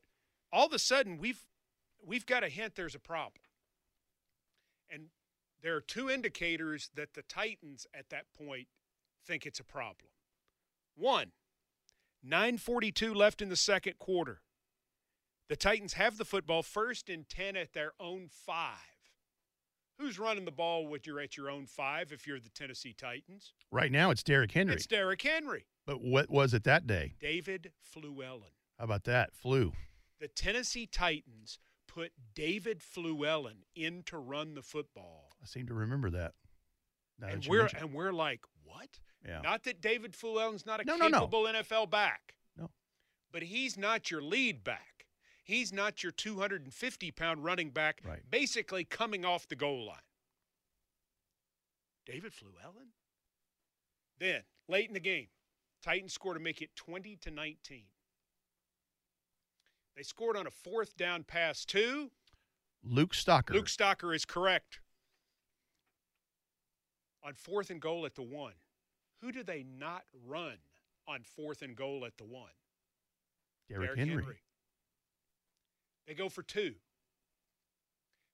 all 0.52 0.68
of 0.68 0.74
a 0.74 0.80
sudden 0.80 1.18
we've 1.18 1.44
we've 2.06 2.26
got 2.26 2.44
a 2.44 2.50
hint 2.50 2.76
there's 2.76 2.96
a 2.96 3.00
problem. 3.00 3.42
And 4.90 5.08
there 5.64 5.76
are 5.76 5.82
two 5.82 6.10
indicators 6.10 6.90
that 6.96 7.14
the 7.14 7.22
Titans 7.24 7.88
at 7.94 8.10
that 8.10 8.26
point 8.38 8.68
think 9.26 9.46
it's 9.46 9.60
a 9.60 9.64
problem. 9.64 10.10
One, 10.96 11.32
942 12.24 13.14
left 13.14 13.42
in 13.42 13.50
the 13.50 13.56
second 13.56 13.98
quarter. 14.00 14.42
The 15.48 15.56
Titans 15.56 15.94
have 15.94 16.18
the 16.18 16.26
football 16.26 16.64
first 16.64 17.10
and 17.10 17.28
10 17.28 17.56
at 17.56 17.74
their 17.74 17.94
own 18.00 18.30
5. 18.30 18.76
Who's 20.02 20.18
running 20.18 20.46
the 20.46 20.52
ball 20.52 20.88
when 20.88 21.02
you're 21.04 21.20
at 21.20 21.38
your 21.38 21.52
own 21.52 21.68
5 21.68 22.12
if 22.12 22.26
you're 22.26 22.40
the 22.40 22.50
Tennessee 22.50 22.96
Titans? 22.98 23.54
Right 23.72 23.92
now 23.92 24.10
it's 24.10 24.24
Derrick 24.24 24.52
Henry. 24.52 24.74
It's 24.74 24.88
Derrick 24.88 25.22
Henry. 25.22 25.68
But 25.86 26.02
what 26.02 26.28
was 26.32 26.56
it 26.56 26.64
that 26.64 26.88
day? 26.88 27.14
David 27.20 27.72
Fluellen. 27.96 28.50
How 28.80 28.86
about 28.86 29.04
that? 29.04 29.32
Flew. 29.36 29.74
The 30.20 30.28
Tennessee 30.28 30.88
Titans 30.88 31.60
put 31.88 32.14
David 32.34 32.80
Fluellen 32.80 33.64
in 33.76 34.02
to 34.08 34.18
run 34.18 34.56
the 34.56 34.64
football. 34.64 35.30
I 35.40 35.46
seem 35.46 35.68
to 35.68 35.76
remember 35.76 36.10
that. 36.10 36.34
and 37.22 37.46
we're 37.48 37.70
and 37.80 37.94
we're 37.94 38.12
like, 38.12 38.42
what? 38.64 39.00
Yeah. 39.24 39.42
Not 39.42 39.66
that 39.66 39.82
David 39.82 40.14
Fluellen's 40.14 40.66
not 40.66 40.82
a 40.82 40.84
no, 40.84 40.98
capable 40.98 41.44
no, 41.44 41.52
no. 41.52 41.60
NFL 41.62 41.92
back. 41.92 42.34
No. 42.58 42.72
But 43.32 43.44
he's 43.44 43.78
not 43.78 44.10
your 44.10 44.24
lead 44.24 44.64
back. 44.64 44.91
He's 45.52 45.74
not 45.74 46.02
your 46.02 46.14
250 46.14 47.12
pound 47.12 47.44
running 47.44 47.72
back, 47.72 48.00
right. 48.08 48.22
basically 48.32 48.86
coming 48.86 49.26
off 49.26 49.50
the 49.50 49.58
goal 49.58 49.86
line. 49.86 49.98
David 52.06 52.32
Fluellen? 52.32 52.92
Then, 54.18 54.44
late 54.70 54.88
in 54.88 54.94
the 54.94 55.02
game, 55.02 55.28
Titans 55.84 56.14
score 56.14 56.34
to 56.34 56.40
make 56.40 56.62
it 56.62 56.70
20 56.78 57.18
to 57.18 57.32
19. 57.32 57.84
They 59.98 60.04
scored 60.04 60.38
on 60.38 60.48
a 60.48 60.52
fourth 60.52 60.96
down 60.96 61.26
pass 61.26 61.66
to 61.66 62.12
Luke 62.82 63.12
Stocker. 63.12 63.50
Luke 63.50 63.68
Stocker 63.68 64.16
is 64.16 64.24
correct. 64.24 64.80
On 67.26 67.34
fourth 67.34 67.70
and 67.70 67.82
goal 67.82 68.06
at 68.06 68.16
the 68.16 68.24
one. 68.24 68.54
Who 69.20 69.34
do 69.34 69.44
they 69.44 69.66
not 69.78 70.04
run 70.26 70.60
on 71.10 71.24
fourth 71.24 71.62
and 71.62 71.76
goal 71.76 72.06
at 72.06 72.18
the 72.18 72.24
one? 72.24 72.52
Derrick, 73.68 73.98
Henry. 73.98 74.24
Henry. 74.24 74.38
They 76.08 76.14
go 76.14 76.30
for 76.30 76.44
two. 76.44 76.76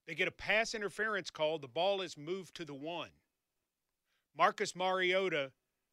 They 0.08 0.16
get 0.16 0.28
a 0.28 0.32
pass 0.32 0.74
interference 0.74 1.30
call. 1.30 1.60
The 1.60 1.68
ball 1.68 2.02
is 2.02 2.18
moved 2.18 2.56
to 2.56 2.66
the 2.66 2.74
one. 2.74 3.10
Marcus 4.38 4.76
Mariota 4.76 5.52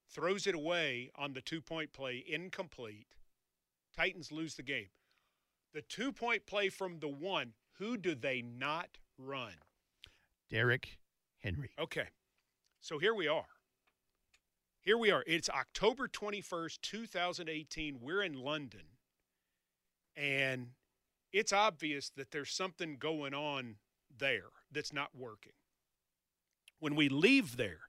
throws 0.09 0.47
it 0.47 0.54
away 0.54 1.11
on 1.16 1.33
the 1.33 1.40
two 1.40 1.61
point 1.61 1.93
play, 1.93 2.25
incomplete. 2.26 3.09
Titans 3.97 4.31
lose 4.31 4.54
the 4.54 4.62
game. 4.62 4.88
The 5.73 5.83
two 5.83 6.12
point 6.12 6.47
play 6.47 6.69
from 6.69 7.00
the 7.00 7.09
one, 7.09 7.54
who 7.78 7.97
do 7.97 8.14
they 8.14 8.43
not 8.43 8.99
run? 9.19 9.54
Derrick 10.50 10.99
Henry. 11.40 11.71
Okay. 11.78 12.09
So 12.81 12.99
here 12.99 13.14
we 13.14 13.26
are. 13.26 13.47
Here 14.81 14.99
we 14.99 15.11
are. 15.11 15.25
It's 15.26 15.49
October 15.49 16.07
21st, 16.07 16.81
2018. 16.83 17.99
We're 18.00 18.23
in 18.23 18.35
London. 18.35 18.83
And 20.14 20.69
it's 21.35 21.53
obvious 21.53 22.11
that 22.11 22.31
there's 22.31 22.53
something 22.53 22.97
going 22.97 23.35
on 23.35 23.75
there 24.17 24.50
that's 24.71 24.93
not 24.93 25.09
working. 25.17 25.53
When 26.79 26.95
we 26.95 27.09
leave 27.09 27.57
there, 27.57 27.81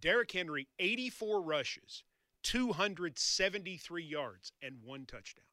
Derrick 0.00 0.32
Henry, 0.32 0.68
84 0.78 1.42
rushes, 1.42 2.04
273 2.42 4.02
yards, 4.02 4.52
and 4.62 4.76
one 4.82 5.04
touchdown. 5.04 5.44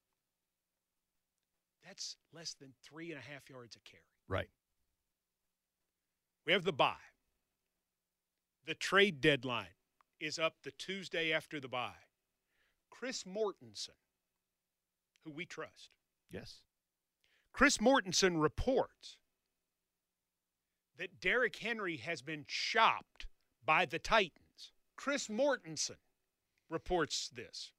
That's 1.86 2.16
less 2.34 2.54
than 2.54 2.74
three 2.82 3.12
and 3.12 3.20
a 3.20 3.34
half 3.34 3.50
yards 3.50 3.76
a 3.76 3.80
carry. 3.82 4.04
Right. 4.30 4.50
We 6.46 6.54
have 6.54 6.64
the 6.64 6.72
bye. 6.72 6.96
The 8.66 8.76
trade 8.76 9.20
deadline 9.20 9.76
is 10.22 10.40
up 10.40 10.56
the 10.64 10.72
Tuesday 10.72 11.34
after 11.34 11.60
the 11.60 11.68
bye. 11.68 11.92
Chris 12.90 13.26
Mortensen, 13.26 13.90
who 15.26 15.32
we 15.32 15.46
trust. 15.46 15.90
Yes. 16.32 16.62
Chris 17.54 17.78
Mortensen 17.78 18.42
reports 18.42 19.18
that 20.98 21.20
Derrick 21.20 21.56
Henry 21.58 21.98
has 21.98 22.22
been 22.22 22.46
shopped 22.48 23.28
by 23.64 23.86
the 23.86 24.00
Titans. 24.00 24.72
Chris 24.96 25.28
Mortensen 25.28 25.98
reports 26.70 27.30
this. 27.34 27.72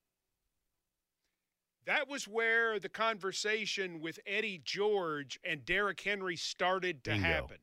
That 1.86 2.08
was 2.08 2.26
where 2.26 2.78
the 2.78 2.88
conversation 2.88 4.00
with 4.00 4.18
Eddie 4.26 4.60
George 4.64 5.38
and 5.44 5.64
Derrick 5.66 6.00
Henry 6.00 6.36
started 6.36 7.04
to 7.04 7.10
Bingo. 7.10 7.26
happen. 7.26 7.58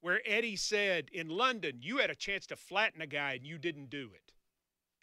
Where 0.00 0.20
Eddie 0.26 0.56
said, 0.56 1.08
in 1.12 1.28
London, 1.28 1.78
you 1.80 1.98
had 1.98 2.10
a 2.10 2.14
chance 2.14 2.46
to 2.48 2.56
flatten 2.56 3.00
a 3.00 3.06
guy 3.06 3.34
and 3.34 3.46
you 3.46 3.58
didn't 3.58 3.90
do 3.90 4.10
it. 4.14 4.32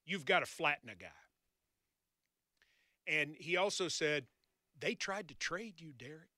You've 0.05 0.25
got 0.25 0.39
to 0.39 0.45
flatten 0.45 0.89
a 0.89 0.95
guy. 0.95 1.07
And 3.07 3.35
he 3.39 3.57
also 3.57 3.87
said, 3.87 4.25
they 4.81 4.95
tried 4.95 5.27
to 5.29 5.35
trade 5.35 5.79
you, 5.79 5.93
Derrick. 5.97 6.29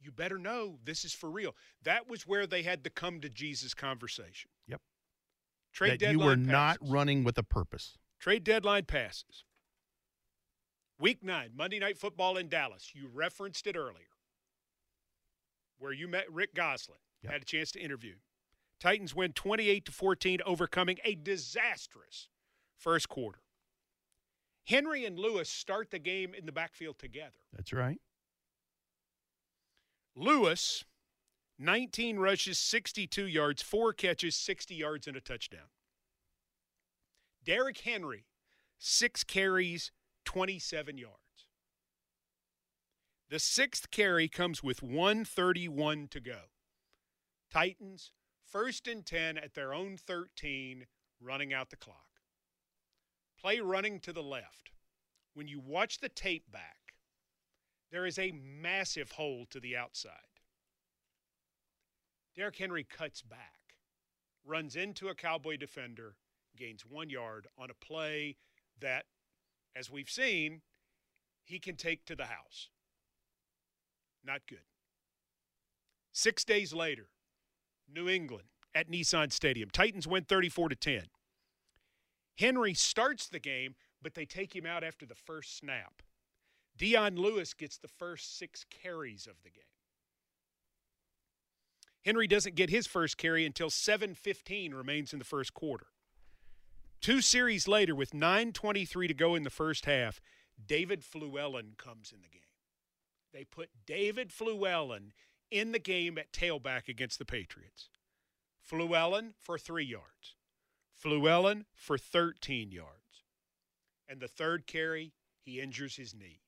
You 0.00 0.12
better 0.12 0.38
know 0.38 0.78
this 0.84 1.04
is 1.04 1.12
for 1.12 1.28
real. 1.28 1.56
That 1.82 2.08
was 2.08 2.26
where 2.26 2.46
they 2.46 2.62
had 2.62 2.84
the 2.84 2.90
come 2.90 3.20
to 3.20 3.28
Jesus 3.28 3.74
conversation. 3.74 4.50
Yep. 4.68 4.80
Trade 5.72 5.92
that 5.92 5.98
deadline 5.98 6.18
you 6.18 6.24
were 6.24 6.36
passes. 6.36 6.46
not 6.46 6.78
running 6.82 7.24
with 7.24 7.36
a 7.36 7.42
purpose. 7.42 7.98
Trade 8.20 8.44
deadline 8.44 8.84
passes. 8.84 9.44
Week 11.00 11.22
nine, 11.22 11.50
Monday 11.56 11.78
Night 11.78 11.96
Football 11.96 12.36
in 12.36 12.48
Dallas. 12.48 12.92
You 12.94 13.08
referenced 13.12 13.66
it 13.66 13.76
earlier, 13.76 14.10
where 15.78 15.92
you 15.92 16.08
met 16.08 16.32
Rick 16.32 16.54
Gosselin. 16.54 16.98
Yep. 17.22 17.32
Had 17.32 17.42
a 17.42 17.44
chance 17.44 17.72
to 17.72 17.80
interview. 17.80 18.14
Titans 18.80 19.14
win 19.14 19.32
28 19.32 19.84
to 19.84 19.92
14, 19.92 20.40
overcoming 20.46 20.98
a 21.04 21.14
disastrous 21.16 22.28
first 22.76 23.08
quarter. 23.08 23.40
Henry 24.68 25.06
and 25.06 25.18
Lewis 25.18 25.48
start 25.48 25.90
the 25.90 25.98
game 25.98 26.34
in 26.34 26.44
the 26.44 26.52
backfield 26.52 26.98
together. 26.98 27.40
That's 27.54 27.72
right. 27.72 28.02
Lewis, 30.14 30.84
19 31.58 32.18
rushes, 32.18 32.58
62 32.58 33.26
yards, 33.26 33.62
four 33.62 33.94
catches, 33.94 34.36
60 34.36 34.74
yards, 34.74 35.06
and 35.06 35.16
a 35.16 35.22
touchdown. 35.22 35.70
Derrick 37.42 37.78
Henry, 37.78 38.26
six 38.78 39.24
carries, 39.24 39.90
27 40.26 40.98
yards. 40.98 41.14
The 43.30 43.38
sixth 43.38 43.90
carry 43.90 44.28
comes 44.28 44.62
with 44.62 44.82
131 44.82 46.08
to 46.08 46.20
go. 46.20 46.40
Titans, 47.50 48.12
first 48.44 48.86
and 48.86 49.06
10 49.06 49.38
at 49.38 49.54
their 49.54 49.72
own 49.72 49.96
13, 49.96 50.84
running 51.22 51.54
out 51.54 51.70
the 51.70 51.76
clock. 51.76 52.07
Play 53.40 53.60
running 53.60 54.00
to 54.00 54.12
the 54.12 54.22
left. 54.22 54.72
When 55.34 55.46
you 55.46 55.60
watch 55.60 56.00
the 56.00 56.08
tape 56.08 56.50
back, 56.50 56.94
there 57.90 58.04
is 58.04 58.18
a 58.18 58.32
massive 58.32 59.12
hole 59.12 59.46
to 59.50 59.60
the 59.60 59.76
outside. 59.76 60.12
Derrick 62.34 62.56
Henry 62.56 62.84
cuts 62.84 63.22
back, 63.22 63.74
runs 64.44 64.76
into 64.76 65.08
a 65.08 65.14
Cowboy 65.14 65.56
defender, 65.56 66.16
gains 66.56 66.84
one 66.84 67.10
yard 67.10 67.46
on 67.56 67.70
a 67.70 67.74
play 67.74 68.36
that, 68.80 69.04
as 69.74 69.90
we've 69.90 70.10
seen, 70.10 70.62
he 71.44 71.58
can 71.58 71.76
take 71.76 72.04
to 72.04 72.16
the 72.16 72.26
house. 72.26 72.68
Not 74.24 74.42
good. 74.48 74.66
Six 76.12 76.44
days 76.44 76.72
later, 76.72 77.08
New 77.92 78.08
England 78.08 78.48
at 78.74 78.90
Nissan 78.90 79.32
Stadium. 79.32 79.70
Titans 79.70 80.06
win 80.06 80.24
34 80.24 80.70
to 80.70 80.76
10. 80.76 81.02
Henry 82.38 82.72
starts 82.72 83.28
the 83.28 83.40
game, 83.40 83.74
but 84.00 84.14
they 84.14 84.24
take 84.24 84.54
him 84.54 84.64
out 84.64 84.84
after 84.84 85.04
the 85.04 85.14
first 85.14 85.56
snap. 85.58 86.02
Dion 86.76 87.16
Lewis 87.16 87.52
gets 87.52 87.78
the 87.78 87.88
first 87.88 88.38
six 88.38 88.64
carries 88.70 89.26
of 89.26 89.42
the 89.42 89.50
game. 89.50 89.64
Henry 92.04 92.28
doesn't 92.28 92.54
get 92.54 92.70
his 92.70 92.86
first 92.86 93.18
carry 93.18 93.44
until 93.44 93.70
7:15 93.70 94.72
remains 94.72 95.12
in 95.12 95.18
the 95.18 95.24
first 95.24 95.52
quarter. 95.52 95.88
Two 97.00 97.20
series 97.20 97.66
later, 97.66 97.94
with 97.94 98.14
9:23 98.14 99.08
to 99.08 99.14
go 99.14 99.34
in 99.34 99.42
the 99.42 99.50
first 99.50 99.84
half, 99.84 100.20
David 100.64 101.02
Fluellen 101.02 101.76
comes 101.76 102.12
in 102.12 102.22
the 102.22 102.28
game. 102.28 102.42
They 103.32 103.44
put 103.44 103.84
David 103.84 104.30
Fluellen 104.30 105.10
in 105.50 105.72
the 105.72 105.78
game 105.80 106.16
at 106.18 106.32
tailback 106.32 106.88
against 106.88 107.18
the 107.18 107.24
Patriots. 107.24 107.90
Fluellen 108.62 109.34
for 109.40 109.58
three 109.58 109.84
yards. 109.84 110.36
Fluellen 111.02 111.64
for 111.74 111.98
13 111.98 112.72
yards. 112.72 113.24
And 114.08 114.20
the 114.20 114.28
third 114.28 114.66
carry, 114.66 115.12
he 115.40 115.60
injures 115.60 115.96
his 115.96 116.14
knee. 116.14 116.40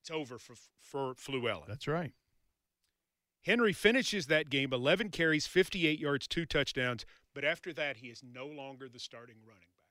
It's 0.00 0.10
over 0.10 0.38
for, 0.38 0.54
for 0.80 1.14
Fluellen. 1.14 1.66
That's 1.68 1.86
right. 1.86 2.12
Henry 3.42 3.72
finishes 3.72 4.26
that 4.26 4.50
game 4.50 4.72
11 4.72 5.10
carries, 5.10 5.46
58 5.46 5.98
yards, 5.98 6.26
two 6.26 6.44
touchdowns, 6.44 7.06
but 7.34 7.44
after 7.44 7.72
that, 7.72 7.98
he 7.98 8.08
is 8.08 8.22
no 8.22 8.46
longer 8.46 8.88
the 8.88 8.98
starting 8.98 9.36
running 9.46 9.60
back. 9.60 9.88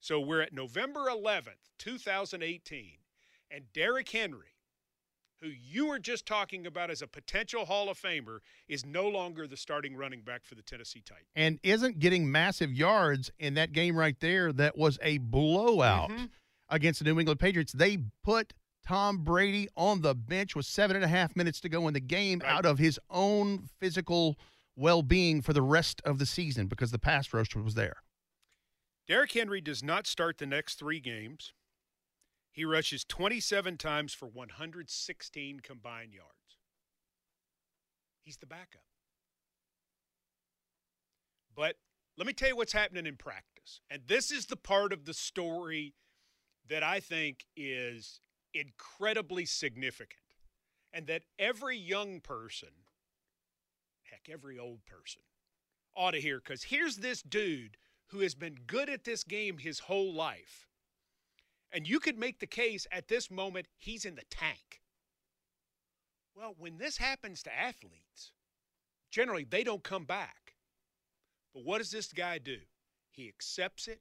So 0.00 0.20
we're 0.20 0.42
at 0.42 0.52
November 0.52 1.06
11th, 1.08 1.72
2018, 1.78 2.98
and 3.50 3.72
Derrick 3.72 4.10
Henry, 4.10 4.57
who 5.40 5.48
you 5.48 5.86
were 5.86 5.98
just 5.98 6.26
talking 6.26 6.66
about 6.66 6.90
as 6.90 7.02
a 7.02 7.06
potential 7.06 7.64
Hall 7.64 7.88
of 7.88 7.98
Famer, 8.00 8.38
is 8.68 8.84
no 8.84 9.08
longer 9.08 9.46
the 9.46 9.56
starting 9.56 9.96
running 9.96 10.22
back 10.22 10.44
for 10.44 10.54
the 10.54 10.62
Tennessee 10.62 11.02
Titans. 11.04 11.28
And 11.36 11.58
isn't 11.62 11.98
getting 11.98 12.30
massive 12.30 12.72
yards 12.72 13.30
in 13.38 13.54
that 13.54 13.72
game 13.72 13.96
right 13.96 14.18
there 14.20 14.52
that 14.54 14.76
was 14.76 14.98
a 15.02 15.18
blowout 15.18 16.10
Mhm. 16.10 16.30
against 16.68 17.00
the 17.00 17.04
New 17.04 17.18
England 17.18 17.40
Patriots. 17.40 17.72
They 17.72 17.98
put 18.22 18.52
Tom 18.84 19.18
Brady 19.22 19.68
on 19.76 20.00
the 20.00 20.14
bench 20.14 20.56
with 20.56 20.66
seven 20.66 20.96
and 20.96 21.04
a 21.04 21.08
half 21.08 21.36
minutes 21.36 21.60
to 21.60 21.68
go 21.68 21.86
in 21.88 21.94
the 21.94 22.00
game 22.00 22.40
Right. 22.40 22.50
out 22.50 22.66
of 22.66 22.78
his 22.78 22.98
own 23.10 23.68
physical 23.78 24.38
well 24.74 25.02
being 25.02 25.42
for 25.42 25.52
the 25.52 25.62
rest 25.62 26.00
of 26.04 26.18
the 26.18 26.26
season 26.26 26.66
because 26.68 26.90
the 26.90 26.98
pass 26.98 27.32
rush 27.32 27.54
was 27.54 27.74
there. 27.74 28.02
Derrick 29.06 29.32
Henry 29.32 29.60
does 29.60 29.82
not 29.82 30.06
start 30.06 30.38
the 30.38 30.46
next 30.46 30.76
three 30.76 31.00
games. 31.00 31.52
He 32.58 32.64
rushes 32.64 33.04
27 33.04 33.76
times 33.76 34.12
for 34.12 34.26
116 34.26 35.60
combined 35.60 36.12
yards. 36.12 36.56
He's 38.24 38.38
the 38.38 38.46
backup. 38.46 38.82
But 41.54 41.76
let 42.16 42.26
me 42.26 42.32
tell 42.32 42.48
you 42.48 42.56
what's 42.56 42.72
happening 42.72 43.06
in 43.06 43.14
practice. 43.14 43.80
And 43.88 44.02
this 44.08 44.32
is 44.32 44.46
the 44.46 44.56
part 44.56 44.92
of 44.92 45.04
the 45.04 45.14
story 45.14 45.94
that 46.68 46.82
I 46.82 46.98
think 46.98 47.44
is 47.56 48.18
incredibly 48.52 49.46
significant. 49.46 50.18
And 50.92 51.06
that 51.06 51.22
every 51.38 51.78
young 51.78 52.20
person, 52.20 52.70
heck, 54.02 54.22
every 54.28 54.58
old 54.58 54.84
person, 54.84 55.22
ought 55.96 56.10
to 56.10 56.20
hear. 56.20 56.40
Because 56.44 56.64
here's 56.64 56.96
this 56.96 57.22
dude 57.22 57.76
who 58.08 58.18
has 58.18 58.34
been 58.34 58.56
good 58.66 58.90
at 58.90 59.04
this 59.04 59.22
game 59.22 59.58
his 59.58 59.78
whole 59.78 60.12
life. 60.12 60.67
And 61.72 61.86
you 61.86 62.00
could 62.00 62.18
make 62.18 62.38
the 62.38 62.46
case 62.46 62.86
at 62.90 63.08
this 63.08 63.30
moment 63.30 63.66
he's 63.76 64.04
in 64.04 64.14
the 64.14 64.24
tank. 64.30 64.80
Well, 66.34 66.54
when 66.56 66.78
this 66.78 66.96
happens 66.98 67.42
to 67.42 67.56
athletes, 67.56 68.32
generally 69.10 69.44
they 69.44 69.64
don't 69.64 69.82
come 69.82 70.04
back. 70.04 70.54
But 71.52 71.64
what 71.64 71.78
does 71.78 71.90
this 71.90 72.12
guy 72.12 72.38
do? 72.38 72.58
He 73.10 73.28
accepts 73.28 73.88
it. 73.88 74.00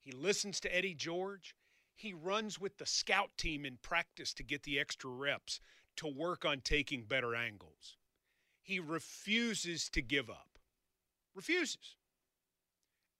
He 0.00 0.12
listens 0.12 0.60
to 0.60 0.74
Eddie 0.74 0.94
George. 0.94 1.54
He 1.96 2.12
runs 2.12 2.60
with 2.60 2.78
the 2.78 2.86
scout 2.86 3.30
team 3.36 3.64
in 3.64 3.78
practice 3.82 4.32
to 4.34 4.42
get 4.42 4.62
the 4.62 4.78
extra 4.78 5.10
reps 5.10 5.60
to 5.96 6.06
work 6.06 6.44
on 6.44 6.60
taking 6.60 7.04
better 7.04 7.34
angles. 7.34 7.96
He 8.62 8.78
refuses 8.80 9.88
to 9.90 10.02
give 10.02 10.30
up. 10.30 10.58
Refuses 11.34 11.96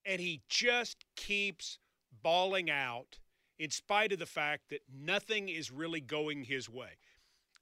and 0.04 0.20
he 0.20 0.42
just 0.48 1.04
keeps 1.16 1.78
bawling 2.22 2.70
out 2.70 3.18
in 3.58 3.70
spite 3.70 4.12
of 4.12 4.18
the 4.18 4.26
fact 4.26 4.70
that 4.70 4.80
nothing 4.92 5.48
is 5.48 5.70
really 5.70 6.00
going 6.00 6.44
his 6.44 6.68
way. 6.68 6.98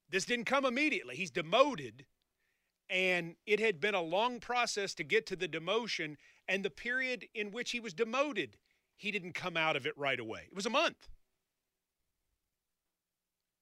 This 0.09 0.25
didn't 0.25 0.45
come 0.47 0.65
immediately. 0.65 1.17
He's 1.17 1.31
demoted, 1.31 2.07
and 2.91 3.37
it 3.47 3.61
had 3.61 3.81
been 3.81 3.95
a 3.95 4.03
long 4.03 4.41
process 4.41 4.95
to 4.95 5.05
get 5.05 5.27
to 5.27 5.37
the 5.37 5.49
demotion, 5.49 6.17
and 6.49 6.65
the 6.65 6.71
period 6.71 7.27
in 7.35 7.51
which 7.51 7.71
he 7.71 7.81
was 7.81 7.95
demoted, 7.95 8.57
he 8.97 9.11
didn't 9.11 9.33
come 9.33 9.57
out 9.57 9.77
of 9.77 9.87
it 9.87 9.97
right 9.97 10.21
away. 10.21 10.43
It 10.47 10.55
was 10.55 10.67
a 10.67 10.71
month. 10.71 11.09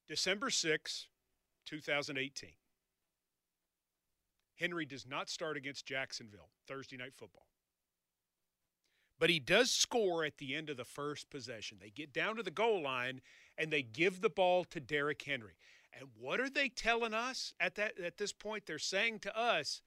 December 0.09 0.50
6, 0.50 1.07
2018. 1.66 2.50
Henry 4.57 4.85
does 4.85 5.07
not 5.07 5.31
start 5.31 5.57
against 5.57 5.87
Jacksonville 5.87 6.50
Thursday 6.66 6.96
night 6.96 7.14
football 7.16 7.46
but 9.20 9.28
he 9.28 9.38
does 9.38 9.70
score 9.70 10.24
at 10.24 10.38
the 10.38 10.56
end 10.56 10.70
of 10.70 10.78
the 10.78 10.85
first 10.85 11.28
possession. 11.28 11.76
They 11.78 11.90
get 11.90 12.12
down 12.12 12.37
to 12.37 12.42
the 12.42 12.50
goal 12.50 12.83
line 12.83 13.20
and 13.59 13.70
they 13.70 13.83
give 13.83 14.22
the 14.22 14.30
ball 14.30 14.64
to 14.64 14.80
Derrick 14.80 15.22
Henry. 15.22 15.56
And 15.92 16.09
what 16.18 16.40
are 16.40 16.48
they 16.48 16.70
telling 16.70 17.12
us 17.12 17.52
at 17.61 17.74
that 17.74 18.00
at 18.00 18.16
this 18.16 18.33
point? 18.33 18.64
They're 18.66 18.78
saying 18.78 19.18
to 19.20 19.38
us, 19.38 19.83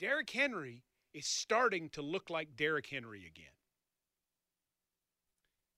Derrick 0.00 0.30
Henry 0.30 0.82
is 1.14 1.26
starting 1.26 1.88
to 1.90 2.02
look 2.02 2.30
like 2.30 2.56
Derrick 2.56 2.88
Henry 2.88 3.24
again. 3.24 3.46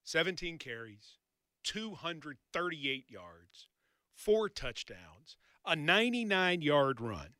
17 0.04 0.56
carries, 0.56 1.18
238 1.64 3.10
yards, 3.10 3.68
four 4.14 4.48
touchdowns, 4.48 5.36
a 5.66 5.76
99 5.76 6.62
yard 6.62 7.00
run. 7.00 7.34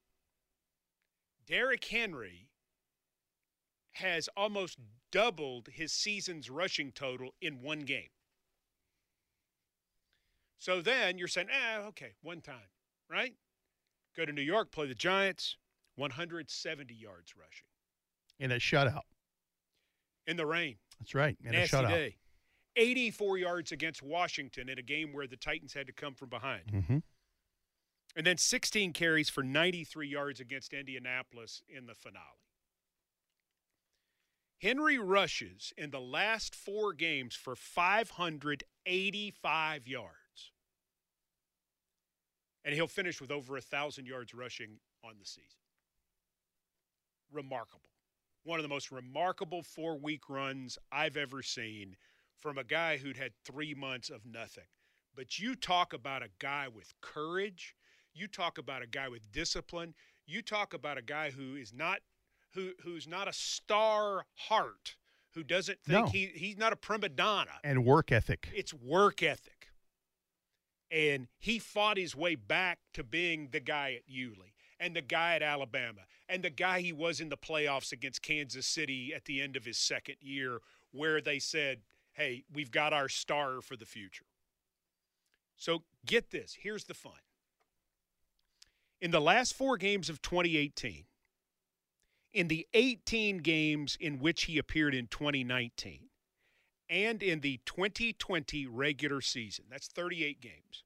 Derrick 1.46 1.87
Henry 1.87 2.49
has 3.94 4.29
almost 4.37 4.79
doubled 5.11 5.68
his 5.72 5.92
season's 5.92 6.48
rushing 6.50 6.92
total 6.92 7.31
in 7.40 7.62
one 7.62 7.81
game. 7.81 8.11
So 10.59 10.81
then 10.83 11.18
you're 11.18 11.29
saying, 11.29 11.48
ah, 11.53 11.87
okay, 11.88 12.12
one 12.22 12.40
time, 12.40 12.68
right? 13.11 13.35
Go 14.16 14.24
to 14.24 14.33
New 14.33 14.42
York, 14.42 14.70
play 14.70 14.87
the 14.87 14.94
Giants, 14.94 15.57
170 15.96 16.94
yards 16.94 17.35
rushing 17.37 17.66
In 18.38 18.53
a 18.53 18.57
shutout. 18.57 19.03
in 20.26 20.37
the 20.37 20.46
rain. 20.46 20.76
That's 20.98 21.14
right. 21.14 21.37
In 21.42 21.55
a 21.55 21.66
shutout. 21.66 21.88
day. 21.88 22.16
84 22.76 23.38
yards 23.38 23.72
against 23.72 24.03
Washington 24.03 24.68
in 24.68 24.79
a 24.79 24.83
game 24.83 25.12
where 25.12 25.26
the 25.26 25.37
Titans 25.37 25.74
had 25.74 25.87
to 25.87 25.92
come 25.92 26.14
from 26.14 26.29
behind. 26.29 26.66
Mm-hmm. 26.72 26.98
And 28.16 28.26
then 28.26 28.37
16 28.37 28.92
carries 28.92 29.29
for 29.31 29.42
93 29.42 30.09
yards 30.09 30.40
against 30.40 30.72
Indianapolis 30.72 31.62
in 31.68 31.87
the 31.87 31.94
finale. 31.94 32.24
Henry 34.61 34.99
rushes 34.99 35.73
in 35.79 35.90
the 35.90 36.01
last 36.01 36.55
four 36.55 36.92
games 36.92 37.35
for 37.35 37.57
585 37.57 39.88
yards. 39.88 40.53
And 42.62 42.75
he'll 42.75 42.87
finish 42.87 43.23
with 43.23 43.31
over 43.31 43.55
a 43.55 43.64
1,000 43.64 44.07
yards 44.07 44.35
rushing 44.35 44.81
on 45.03 45.14
the 45.18 45.25
season. 45.25 45.62
Remarkable. 47.33 47.88
One 48.44 48.59
of 48.59 48.62
the 48.62 48.68
most 48.68 48.92
remarkable 48.92 49.62
four 49.62 49.99
week 49.99 50.29
runs 50.29 50.77
I've 50.92 51.16
ever 51.16 51.42
seen 51.42 51.96
from 52.38 52.59
a 52.59 52.64
guy 52.64 52.99
who'd 52.99 53.16
had 53.16 53.33
three 53.44 53.73
months 53.73 54.11
of 54.11 54.27
nothing. 54.27 54.66
But 55.16 55.38
you 55.38 55.55
talk 55.55 55.94
about 55.94 56.23
a 56.23 56.29
guy 56.38 56.68
with 56.68 56.92
courage. 57.01 57.75
You 58.12 58.29
talk 58.29 58.59
about 58.59 58.83
a 58.83 58.87
guy 58.87 59.09
with 59.09 59.33
discipline. 59.33 59.94
You 60.27 60.42
talk 60.42 60.75
about 60.75 60.99
a 60.99 61.03
guy 61.03 61.31
who 61.31 61.57
is 61.57 61.73
not 61.73 62.01
who 62.54 62.72
who's 62.82 63.06
not 63.06 63.28
a 63.28 63.32
star 63.32 64.26
heart, 64.34 64.96
who 65.34 65.42
doesn't 65.42 65.80
think 65.82 66.06
No. 66.06 66.10
he 66.10 66.26
he's 66.34 66.56
not 66.58 66.72
a 66.72 66.76
prima 66.76 67.08
donna. 67.08 67.60
And 67.64 67.84
work 67.84 68.10
ethic. 68.12 68.48
It's 68.54 68.74
work 68.74 69.22
ethic. 69.22 69.68
And 70.90 71.28
he 71.38 71.58
fought 71.58 71.96
his 71.96 72.16
way 72.16 72.34
back 72.34 72.80
to 72.94 73.04
being 73.04 73.48
the 73.52 73.60
guy 73.60 73.92
at 73.94 74.02
Yulee 74.08 74.54
and 74.80 74.96
the 74.96 75.02
guy 75.02 75.36
at 75.36 75.42
Alabama 75.42 76.00
and 76.28 76.42
the 76.42 76.50
guy 76.50 76.80
he 76.80 76.92
was 76.92 77.20
in 77.20 77.28
the 77.28 77.36
playoffs 77.36 77.92
against 77.92 78.22
Kansas 78.22 78.66
City 78.66 79.12
at 79.14 79.24
the 79.24 79.40
end 79.40 79.56
of 79.56 79.64
his 79.64 79.78
second 79.78 80.16
year, 80.20 80.58
where 80.92 81.20
they 81.20 81.38
said, 81.38 81.82
hey, 82.14 82.44
we've 82.52 82.70
got 82.72 82.92
our 82.92 83.08
star 83.08 83.60
for 83.60 83.76
the 83.76 83.86
future. 83.86 84.24
So 85.56 85.84
get 86.06 86.30
this 86.30 86.56
here's 86.60 86.84
the 86.84 86.94
fun. 86.94 87.12
In 89.00 89.12
the 89.12 89.20
last 89.20 89.54
four 89.54 89.76
games 89.76 90.10
of 90.10 90.20
2018, 90.22 91.04
in 92.33 92.49
the 92.49 92.66
18 92.75 93.38
games 93.38 93.97
in 94.01 94.19
which 94.19 94.43
he 94.45 94.59
appeared 94.59 94.95
in 94.95 95.07
2019, 95.09 96.09
and 96.88 97.23
in 97.23 97.40
the 97.40 97.61
2020 97.66 98.66
regular 98.66 99.21
season, 99.21 99.66
that's 99.71 99.88
38 99.88 100.40
games, 100.40 100.85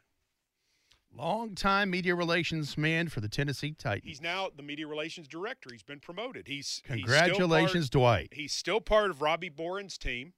Long-time 1.15 1.89
media 1.89 2.15
relations 2.15 2.77
man 2.77 3.09
for 3.09 3.19
the 3.19 3.27
Tennessee 3.27 3.73
Titans. 3.73 4.03
he's 4.05 4.21
now 4.21 4.49
the 4.55 4.63
media 4.63 4.87
relations 4.87 5.27
director. 5.27 5.69
He's 5.71 5.83
been 5.83 5.99
promoted. 5.99 6.47
He's 6.47 6.81
Congratulations, 6.85 7.85
He's 7.85 7.89
part, 7.89 7.91
Dwight. 7.91 8.29
he's 8.33 8.53
still 8.53 8.79
part 8.79 9.09
of 9.09 9.21
Robbie 9.21 9.49
Bohren's 9.49 9.97
team, 9.97 10.33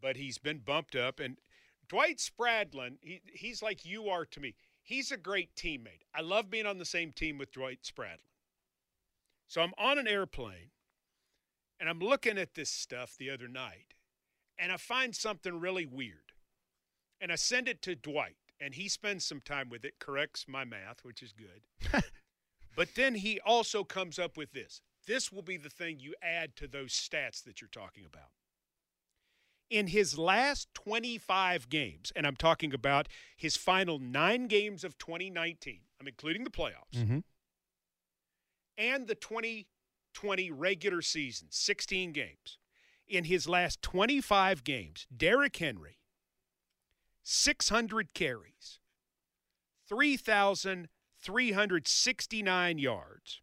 but 0.00 0.16
he's 0.16 0.38
been 0.38 0.58
bumped 0.58 0.96
up. 0.96 1.20
And 1.20 1.36
Dwight 1.88 2.18
Spradlin, 2.18 2.96
he, 3.00 3.20
he's 3.32 3.62
like 3.62 3.84
you 3.84 4.08
are 4.08 4.24
to 4.24 4.40
me. 4.40 4.54
He's 4.82 5.12
a 5.12 5.16
great 5.16 5.54
teammate. 5.54 6.02
I 6.14 6.22
love 6.22 6.50
being 6.50 6.66
on 6.66 6.78
the 6.78 6.84
same 6.84 7.12
team 7.12 7.38
with 7.38 7.52
Dwight 7.52 7.80
Spradlin. 7.82 8.32
So 9.46 9.60
I'm 9.60 9.74
on 9.78 9.98
an 9.98 10.08
airplane 10.08 10.70
and 11.78 11.88
I'm 11.88 12.00
looking 12.00 12.38
at 12.38 12.54
this 12.54 12.70
stuff 12.70 13.16
the 13.16 13.30
other 13.30 13.46
night 13.48 13.94
and 14.58 14.72
I 14.72 14.76
find 14.76 15.14
something 15.14 15.60
really 15.60 15.86
weird. 15.86 16.32
And 17.20 17.30
I 17.30 17.36
send 17.36 17.68
it 17.68 17.82
to 17.82 17.94
Dwight 17.94 18.36
and 18.60 18.74
he 18.74 18.88
spends 18.88 19.24
some 19.24 19.40
time 19.40 19.68
with 19.68 19.84
it, 19.84 19.98
corrects 19.98 20.46
my 20.48 20.64
math, 20.64 21.04
which 21.04 21.22
is 21.22 21.32
good. 21.32 22.02
but 22.76 22.88
then 22.94 23.14
he 23.16 23.38
also 23.40 23.84
comes 23.84 24.18
up 24.18 24.36
with 24.36 24.52
this. 24.52 24.80
This 25.06 25.30
will 25.32 25.42
be 25.42 25.56
the 25.56 25.68
thing 25.70 26.00
you 26.00 26.14
add 26.22 26.56
to 26.56 26.66
those 26.66 26.92
stats 26.92 27.42
that 27.44 27.60
you're 27.60 27.68
talking 27.70 28.04
about. 28.04 28.30
In 29.68 29.88
his 29.88 30.16
last 30.18 30.68
25 30.74 31.68
games, 31.68 32.12
and 32.14 32.26
I'm 32.26 32.36
talking 32.36 32.72
about 32.72 33.08
his 33.36 33.56
final 33.56 33.98
nine 33.98 34.46
games 34.46 34.84
of 34.84 34.96
2019, 34.98 35.80
I'm 36.00 36.06
including 36.08 36.44
the 36.44 36.50
playoffs, 36.50 36.94
Mm-hmm. 36.94 37.18
and 38.78 39.06
the 39.08 39.14
2020 39.14 40.50
regular 40.50 41.02
season, 41.02 41.48
16 41.50 42.12
games. 42.12 42.58
In 43.08 43.24
his 43.24 43.48
last 43.48 43.82
25 43.82 44.64
games, 44.64 45.06
Derrick 45.16 45.56
Henry, 45.56 45.98
600 47.28 48.14
carries, 48.14 48.78
3,369 49.88 52.78
yards. 52.78 53.40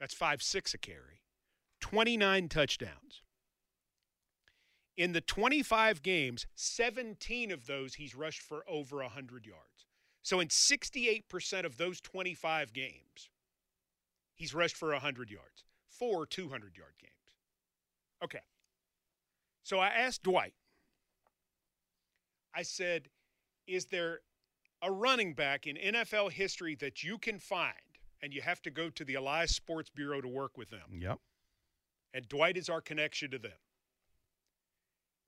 That's 0.00 0.12
5 0.12 0.42
6 0.42 0.74
a 0.74 0.78
carry, 0.78 1.20
29 1.80 2.48
touchdowns. 2.48 3.22
In 4.96 5.12
the 5.12 5.20
25 5.20 6.02
games, 6.02 6.48
17 6.56 7.52
of 7.52 7.66
those 7.66 7.94
he's 7.94 8.16
rushed 8.16 8.42
for 8.42 8.64
over 8.68 8.96
100 8.96 9.46
yards. 9.46 9.86
So 10.22 10.40
in 10.40 10.48
68% 10.48 11.64
of 11.64 11.76
those 11.76 12.00
25 12.00 12.72
games, 12.72 13.30
he's 14.34 14.52
rushed 14.52 14.76
for 14.76 14.90
100 14.90 15.30
yards, 15.30 15.62
four 15.88 16.26
200 16.26 16.76
yard 16.76 16.94
games. 17.00 17.12
Okay. 18.24 18.42
So 19.62 19.78
I 19.78 19.90
asked 19.90 20.24
Dwight, 20.24 20.54
I 22.54 22.62
said, 22.62 23.08
is 23.66 23.86
there 23.86 24.20
a 24.82 24.90
running 24.90 25.34
back 25.34 25.66
in 25.66 25.76
NFL 25.76 26.32
history 26.32 26.74
that 26.76 27.02
you 27.02 27.18
can 27.18 27.38
find? 27.38 27.72
And 28.22 28.32
you 28.32 28.42
have 28.42 28.62
to 28.62 28.70
go 28.70 28.88
to 28.90 29.04
the 29.04 29.14
Elias 29.14 29.56
Sports 29.56 29.90
Bureau 29.90 30.20
to 30.20 30.28
work 30.28 30.56
with 30.56 30.70
them. 30.70 31.00
Yep. 31.00 31.18
And 32.14 32.28
Dwight 32.28 32.56
is 32.56 32.68
our 32.68 32.80
connection 32.80 33.30
to 33.32 33.38
them. 33.38 33.58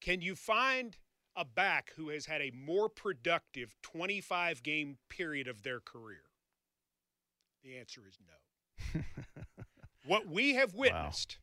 Can 0.01 0.21
you 0.21 0.37
find 0.37 0.97
a 1.35 1.45
back 1.45 1.93
who 1.97 2.11
has 2.11 2.27
had 2.27 2.41
a 2.41 2.53
more 2.55 2.89
productive 2.89 3.75
25 3.83 4.63
game 4.63 4.99
period 5.09 5.49
of 5.49 5.63
their 5.63 5.81
career? 5.81 6.25
The 7.65 7.77
answer 7.79 8.03
is 8.07 8.19
no. 8.21 9.01
what 10.07 10.29
we 10.29 10.55
have 10.55 10.75
witnessed, 10.75 11.39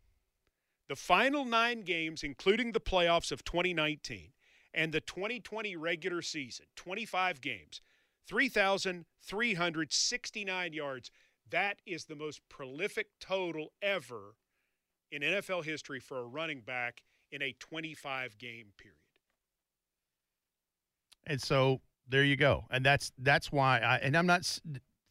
the 0.88 0.96
final 0.96 1.44
nine 1.44 1.82
games, 1.82 2.24
including 2.24 2.72
the 2.72 2.80
playoffs 2.80 3.32
of 3.32 3.44
2019 3.44 4.32
and 4.74 4.94
the 4.94 5.02
2020 5.02 5.76
regular 5.76 6.22
season, 6.22 6.68
25 6.76 7.42
games, 7.42 7.82
3,369 8.28 10.74
yards. 10.74 11.12
That 11.50 11.80
is 11.86 12.06
the 12.06 12.16
most 12.16 12.42
prolific 12.50 13.08
total 13.20 13.74
ever 13.82 14.36
in 15.12 15.22
NFL 15.22 15.66
history 15.66 16.00
for 16.00 16.20
a 16.20 16.26
running 16.26 16.62
back 16.62 17.04
in 17.32 17.42
a 17.42 17.56
25 17.60 18.38
game 18.38 18.68
period. 18.78 18.98
And 21.26 21.42
so 21.42 21.82
there 22.08 22.24
you 22.24 22.36
go. 22.36 22.66
And 22.70 22.86
that's 22.86 23.12
that's 23.18 23.52
why 23.52 23.80
I 23.80 23.98
and 23.98 24.18
I'm 24.18 24.26
not 24.26 24.60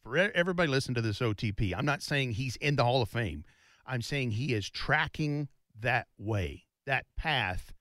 for 0.03 0.17
everybody 0.17 0.69
listen 0.69 0.93
to 0.95 1.01
this 1.01 1.19
OTP. 1.19 1.73
I'm 1.75 1.85
not 1.85 2.01
saying 2.01 2.33
he's 2.33 2.55
in 2.57 2.75
the 2.75 2.83
Hall 2.83 3.01
of 3.01 3.09
Fame. 3.09 3.43
I'm 3.85 4.01
saying 4.01 4.31
he 4.31 4.53
is 4.53 4.69
tracking 4.69 5.47
that 5.79 6.07
way, 6.17 6.65
that 6.85 7.05
path. 7.17 7.73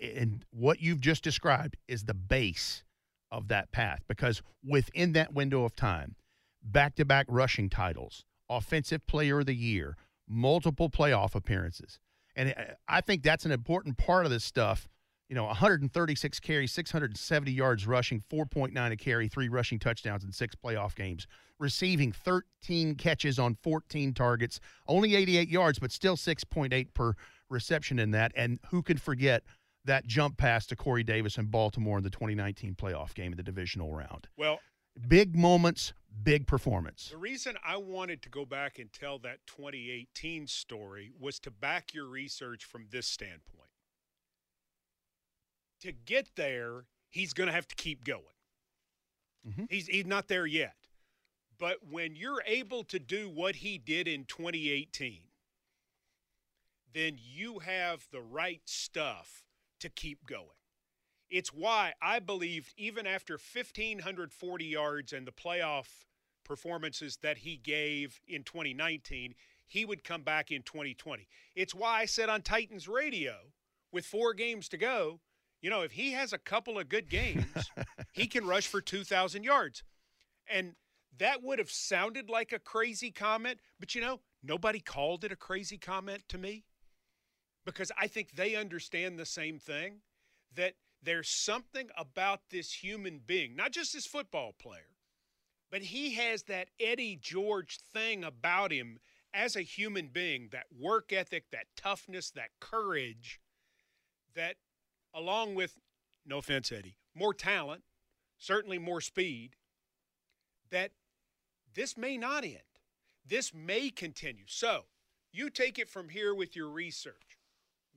And 0.00 0.44
what 0.50 0.80
you've 0.80 1.00
just 1.00 1.22
described 1.22 1.76
is 1.88 2.04
the 2.04 2.14
base 2.14 2.82
of 3.30 3.48
that 3.48 3.72
path 3.72 4.00
because 4.08 4.42
within 4.64 5.12
that 5.12 5.32
window 5.32 5.64
of 5.64 5.74
time, 5.76 6.16
back-to-back 6.62 7.26
rushing 7.28 7.68
titles, 7.68 8.24
offensive 8.48 9.06
player 9.06 9.40
of 9.40 9.46
the 9.46 9.54
year, 9.54 9.96
multiple 10.28 10.90
playoff 10.90 11.34
appearances. 11.34 11.98
And 12.34 12.50
I- 12.50 12.74
I 12.88 13.00
think 13.00 13.22
that's 13.22 13.44
an 13.44 13.52
important 13.52 13.98
part 13.98 14.24
of 14.24 14.30
this 14.30 14.44
stuff 14.44 14.88
you 15.28 15.34
know, 15.34 15.44
136 15.46 16.40
carries, 16.40 16.72
670 16.72 17.50
yards 17.50 17.86
rushing, 17.86 18.22
4.9 18.30 18.92
a 18.92 18.96
carry, 18.96 19.28
three 19.28 19.48
rushing 19.48 19.78
touchdowns 19.78 20.22
in 20.22 20.30
six 20.30 20.54
playoff 20.54 20.94
games, 20.94 21.26
receiving 21.58 22.12
13 22.12 22.94
catches 22.94 23.38
on 23.38 23.56
14 23.62 24.14
targets, 24.14 24.60
only 24.86 25.16
88 25.16 25.48
yards, 25.48 25.78
but 25.78 25.90
still 25.90 26.16
6.8 26.16 26.94
per 26.94 27.14
reception 27.48 27.98
in 27.98 28.12
that. 28.12 28.32
And 28.36 28.60
who 28.70 28.82
can 28.82 28.98
forget 28.98 29.42
that 29.86 30.06
jump 30.06 30.36
pass 30.36 30.66
to 30.66 30.76
Corey 30.76 31.02
Davis 31.02 31.38
in 31.38 31.46
Baltimore 31.46 31.98
in 31.98 32.04
the 32.04 32.10
2019 32.10 32.74
playoff 32.74 33.14
game 33.14 33.32
in 33.32 33.36
the 33.36 33.42
divisional 33.42 33.92
round? 33.92 34.28
Well, 34.36 34.60
Big 35.08 35.36
moments, 35.36 35.92
big 36.22 36.46
performance. 36.46 37.10
the 37.10 37.18
reason 37.18 37.56
I 37.62 37.76
wanted 37.76 38.22
to 38.22 38.30
go 38.30 38.46
back 38.46 38.78
and 38.78 38.90
tell 38.90 39.18
that 39.18 39.40
2018 39.46 40.46
story 40.46 41.12
was 41.20 41.38
to 41.40 41.50
back 41.50 41.92
your 41.92 42.06
research 42.06 42.64
from 42.64 42.86
this 42.90 43.06
standpoint. 43.06 43.68
To 45.82 45.92
get 45.92 46.28
there, 46.36 46.86
he's 47.10 47.34
going 47.34 47.48
to 47.48 47.52
have 47.52 47.68
to 47.68 47.74
keep 47.74 48.04
going. 48.04 48.22
Mhm. 49.46 49.70
He's 49.70 49.86
he's 49.86 50.06
not 50.06 50.28
there 50.28 50.46
yet. 50.46 50.76
But 51.58 51.84
when 51.86 52.16
you're 52.16 52.42
able 52.46 52.82
to 52.84 52.98
do 52.98 53.28
what 53.28 53.56
he 53.56 53.76
did 53.78 54.08
in 54.08 54.24
2018, 54.24 55.22
then 56.92 57.18
you 57.18 57.58
have 57.60 58.08
the 58.10 58.20
right 58.22 58.62
stuff 58.64 59.44
to 59.86 59.90
keep 59.90 60.26
going. 60.26 60.46
It's 61.30 61.52
why 61.52 61.94
I 62.02 62.18
believed 62.18 62.72
even 62.76 63.06
after 63.06 63.34
1,540 63.34 64.64
yards 64.64 65.12
and 65.12 65.26
the 65.26 65.32
playoff 65.32 65.86
performances 66.44 67.18
that 67.22 67.38
he 67.38 67.56
gave 67.56 68.20
in 68.26 68.42
2019, 68.42 69.34
he 69.66 69.84
would 69.84 70.04
come 70.04 70.22
back 70.22 70.50
in 70.50 70.62
2020. 70.62 71.28
It's 71.54 71.74
why 71.74 72.00
I 72.00 72.04
said 72.04 72.28
on 72.28 72.42
Titans 72.42 72.86
radio 72.88 73.34
with 73.92 74.04
four 74.04 74.34
games 74.34 74.68
to 74.68 74.76
go, 74.76 75.20
you 75.60 75.70
know, 75.70 75.82
if 75.82 75.92
he 75.92 76.12
has 76.12 76.32
a 76.32 76.38
couple 76.38 76.78
of 76.78 76.88
good 76.88 77.08
games, 77.08 77.46
he 78.12 78.26
can 78.26 78.46
rush 78.46 78.66
for 78.66 78.80
2,000 78.80 79.42
yards. 79.42 79.82
And 80.48 80.74
that 81.18 81.42
would 81.42 81.58
have 81.58 81.70
sounded 81.70 82.28
like 82.28 82.52
a 82.52 82.58
crazy 82.58 83.10
comment, 83.10 83.58
but 83.80 83.94
you 83.94 84.00
know, 84.00 84.20
nobody 84.42 84.80
called 84.80 85.24
it 85.24 85.32
a 85.32 85.36
crazy 85.36 85.78
comment 85.78 86.22
to 86.28 86.38
me 86.38 86.64
because 87.66 87.92
I 87.98 88.06
think 88.06 88.30
they 88.30 88.54
understand 88.54 89.18
the 89.18 89.26
same 89.26 89.58
thing 89.58 89.96
that 90.54 90.74
there's 91.02 91.28
something 91.28 91.88
about 91.98 92.40
this 92.50 92.72
human 92.72 93.20
being, 93.26 93.54
not 93.54 93.72
just 93.72 93.92
this 93.92 94.06
football 94.06 94.54
player, 94.58 94.96
but 95.70 95.82
he 95.82 96.14
has 96.14 96.44
that 96.44 96.68
Eddie 96.80 97.18
George 97.20 97.78
thing 97.92 98.24
about 98.24 98.72
him 98.72 99.00
as 99.34 99.56
a 99.56 99.62
human 99.62 100.06
being 100.06 100.48
that 100.52 100.66
work 100.80 101.12
ethic, 101.12 101.50
that 101.50 101.66
toughness, 101.76 102.30
that 102.30 102.50
courage, 102.60 103.40
that 104.34 104.56
along 105.12 105.54
with, 105.54 105.76
no 106.24 106.38
offense, 106.38 106.72
Eddie, 106.72 106.96
more 107.14 107.34
talent, 107.34 107.82
certainly 108.38 108.78
more 108.78 109.00
speed, 109.00 109.56
that 110.70 110.92
this 111.74 111.96
may 111.96 112.16
not 112.16 112.44
end. 112.44 112.60
This 113.26 113.52
may 113.52 113.90
continue. 113.90 114.44
So 114.46 114.84
you 115.32 115.50
take 115.50 115.78
it 115.78 115.90
from 115.90 116.08
here 116.08 116.34
with 116.34 116.54
your 116.54 116.68
research. 116.68 117.35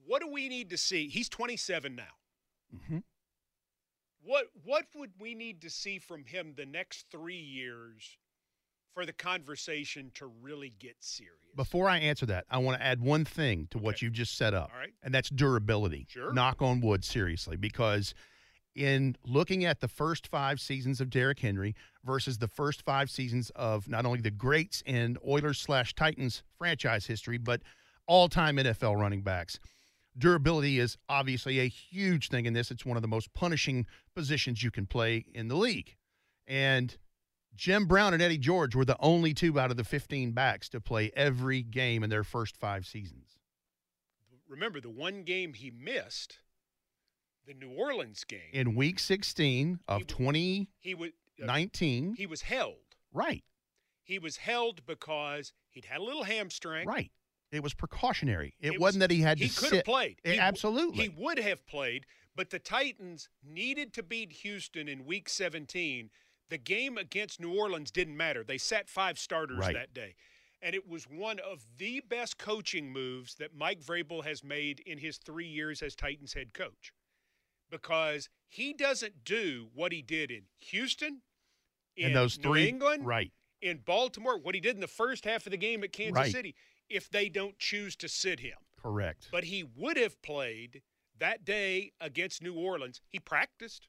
What 0.10 0.24
do 0.24 0.28
we 0.28 0.50
need 0.50 0.72
to 0.72 0.78
see? 0.78 1.08
He's 1.08 1.30
27 1.30 1.96
now. 1.96 2.16
Mhm. 2.76 3.04
What 4.24 4.48
what 4.64 4.88
would 4.96 5.12
we 5.20 5.36
need 5.36 5.62
to 5.62 5.70
see 5.70 6.00
from 6.00 6.26
him 6.26 6.56
the 6.56 6.66
next 6.66 7.06
three 7.12 7.40
years 7.40 8.18
for 8.96 9.06
the 9.06 9.14
conversation 9.14 10.10
to 10.16 10.26
really 10.26 10.72
get 10.80 10.96
serious? 11.00 11.36
Before 11.56 11.88
I 11.88 12.00
answer 12.00 12.26
that, 12.26 12.46
I 12.50 12.58
want 12.58 12.80
to 12.80 12.84
add 12.86 13.02
one 13.02 13.24
thing 13.24 13.68
to 13.68 13.78
what 13.78 13.96
Okay. 13.98 14.08
you 14.08 14.12
just 14.12 14.36
set 14.36 14.56
up. 14.56 14.72
All 14.74 14.80
right. 14.80 14.94
and 15.04 15.14
that's 15.14 15.30
durability. 15.30 16.08
Sure. 16.10 16.34
Knock 16.34 16.60
on 16.64 16.82
wood, 16.82 17.06
seriously, 17.06 17.56
because 17.56 18.16
in 18.74 19.16
looking 19.24 19.64
at 19.64 19.80
the 19.80 19.88
first 19.88 20.28
five 20.28 20.60
seasons 20.60 21.00
of 21.00 21.12
Derrick 21.12 21.40
Henry 21.40 21.76
versus 22.04 22.40
the 22.40 22.48
first 22.48 22.82
five 22.82 23.12
seasons 23.12 23.52
of 23.52 23.88
not 23.88 24.08
only 24.08 24.22
the 24.22 24.32
greats 24.32 24.82
in 24.88 25.18
Oilers 25.24 25.60
slash 25.62 25.94
Titans 25.94 26.42
franchise 26.58 27.06
history, 27.06 27.38
but 27.38 27.62
all 28.08 28.28
time 28.28 28.58
NFL 28.58 28.96
running 29.00 29.22
backs, 29.22 29.60
durability 30.18 30.80
is 30.80 30.98
obviously 31.08 31.60
a 31.60 31.68
huge 31.68 32.30
thing 32.30 32.46
in 32.46 32.54
this. 32.54 32.72
It's 32.72 32.86
one 32.86 32.98
of 32.98 33.02
the 33.02 33.08
most 33.08 33.34
punishing 33.34 33.86
positions 34.16 34.64
you 34.64 34.72
can 34.72 34.86
play 34.86 35.26
in 35.34 35.48
the 35.48 35.56
league. 35.56 35.96
And 36.48 36.98
Jim 37.56 37.86
Brown 37.86 38.14
and 38.14 38.22
Eddie 38.24 38.38
George 38.38 38.76
were 38.76 38.86
the 38.86 38.98
only 39.00 39.34
two 39.34 39.60
out 39.60 39.72
of 39.72 39.78
the 39.78 39.84
15 39.84 40.32
backs 40.32 40.70
to 40.70 40.82
play 40.82 41.12
every 41.16 41.62
game 41.62 42.04
in 42.04 42.10
their 42.10 42.24
first 42.24 42.58
five 42.58 42.86
seasons. 42.86 43.38
Remember 44.48 44.82
the 44.82 44.90
one 44.90 45.24
game 45.24 45.54
he 45.54 45.70
missed, 45.72 46.40
the 47.46 47.54
New 47.54 47.70
Orleans 47.70 48.24
game. 48.24 48.50
in 48.52 48.76
week 48.76 48.98
16 49.00 49.80
of 49.88 50.00
He 50.00 50.04
w- 50.06 50.26
20 50.26 50.70
he 50.80 50.96
would 50.96 51.14
uh, 51.42 51.46
19. 51.46 52.16
he 52.18 52.26
was 52.26 52.42
held. 52.42 52.78
right, 53.14 53.44
He 54.04 54.18
was 54.20 54.38
held 54.38 54.86
because 54.88 55.54
he'd 55.70 55.86
had 55.86 56.00
a 56.00 56.04
little 56.04 56.24
hamstring. 56.24 56.88
right. 56.88 57.12
It 57.52 57.64
was 57.64 57.74
precautionary. 57.74 58.56
It, 58.60 58.68
It 58.68 58.72
was- 58.74 58.80
wasn't 58.80 59.00
that 59.02 59.12
he 59.12 59.22
had 59.22 59.40
He 59.40 59.50
to 59.50 59.56
could 59.56 59.70
sit. 59.70 59.76
have 59.78 59.86
played. 59.86 60.20
Eh, 60.24 60.34
He 60.34 60.40
absolutely. 60.40 61.04
He 61.04 61.10
would 61.10 61.40
have 61.40 61.66
played, 61.66 62.06
but 62.36 62.50
the 62.52 62.60
Titans 62.60 63.30
needed 63.44 63.94
to 63.94 64.04
beat 64.04 64.32
Houston 64.32 64.88
in 64.88 65.06
week 65.06 65.28
17. 65.30 66.12
The 66.50 66.58
game 66.58 66.98
against 66.98 67.40
New 67.40 67.56
Orleans 67.58 67.92
didn't 67.92 68.18
matter. 68.18 68.44
They 68.44 68.58
sat 68.58 68.90
five 68.90 69.18
starters 69.20 69.58
Right. 69.60 69.74
that 69.74 69.94
day. 69.94 70.16
And 70.62 70.76
it 70.76 70.88
was 70.88 71.08
one 71.08 71.40
of 71.40 71.66
the 71.78 72.02
best 72.02 72.38
coaching 72.38 72.92
moves 72.92 73.36
that 73.36 73.54
Mike 73.54 73.80
Vrabel 73.82 74.26
has 74.26 74.44
made 74.44 74.82
in 74.82 74.98
his 74.98 75.18
three 75.18 75.48
years 75.48 75.82
as 75.82 75.96
Titans 75.96 76.34
head 76.34 76.54
coach. 76.54 76.92
Because 77.70 78.30
he 78.48 78.74
doesn't 78.74 79.24
do 79.24 79.70
what 79.74 79.92
he 79.92 80.02
did 80.02 80.32
in 80.32 80.44
Houston, 80.58 81.22
in 81.96 82.08
and 82.08 82.16
those 82.16 82.38
New 82.38 82.50
three, 82.50 82.68
England, 82.68 83.06
right? 83.06 83.32
in 83.62 83.78
Baltimore, 83.78 84.38
what 84.40 84.56
he 84.56 84.62
did 84.62 84.76
in 84.76 84.82
the 84.82 84.88
first 84.88 85.24
half 85.26 85.46
of 85.46 85.52
the 85.52 85.58
game 85.58 85.84
at 85.84 85.92
Kansas 85.92 86.16
Right. 86.16 86.32
City, 86.32 86.56
if 86.90 87.10
they 87.10 87.30
don't 87.30 87.58
choose 87.60 87.96
to 87.98 88.08
sit 88.10 88.40
him. 88.40 88.58
Correct. 88.82 89.28
But 89.32 89.46
he 89.46 89.64
would 89.76 89.98
have 89.98 90.22
played 90.22 90.82
that 91.20 91.44
day 91.46 91.92
against 92.00 92.42
New 92.42 92.54
Orleans. 92.56 93.02
He 93.10 93.20
practiced. 93.20 93.88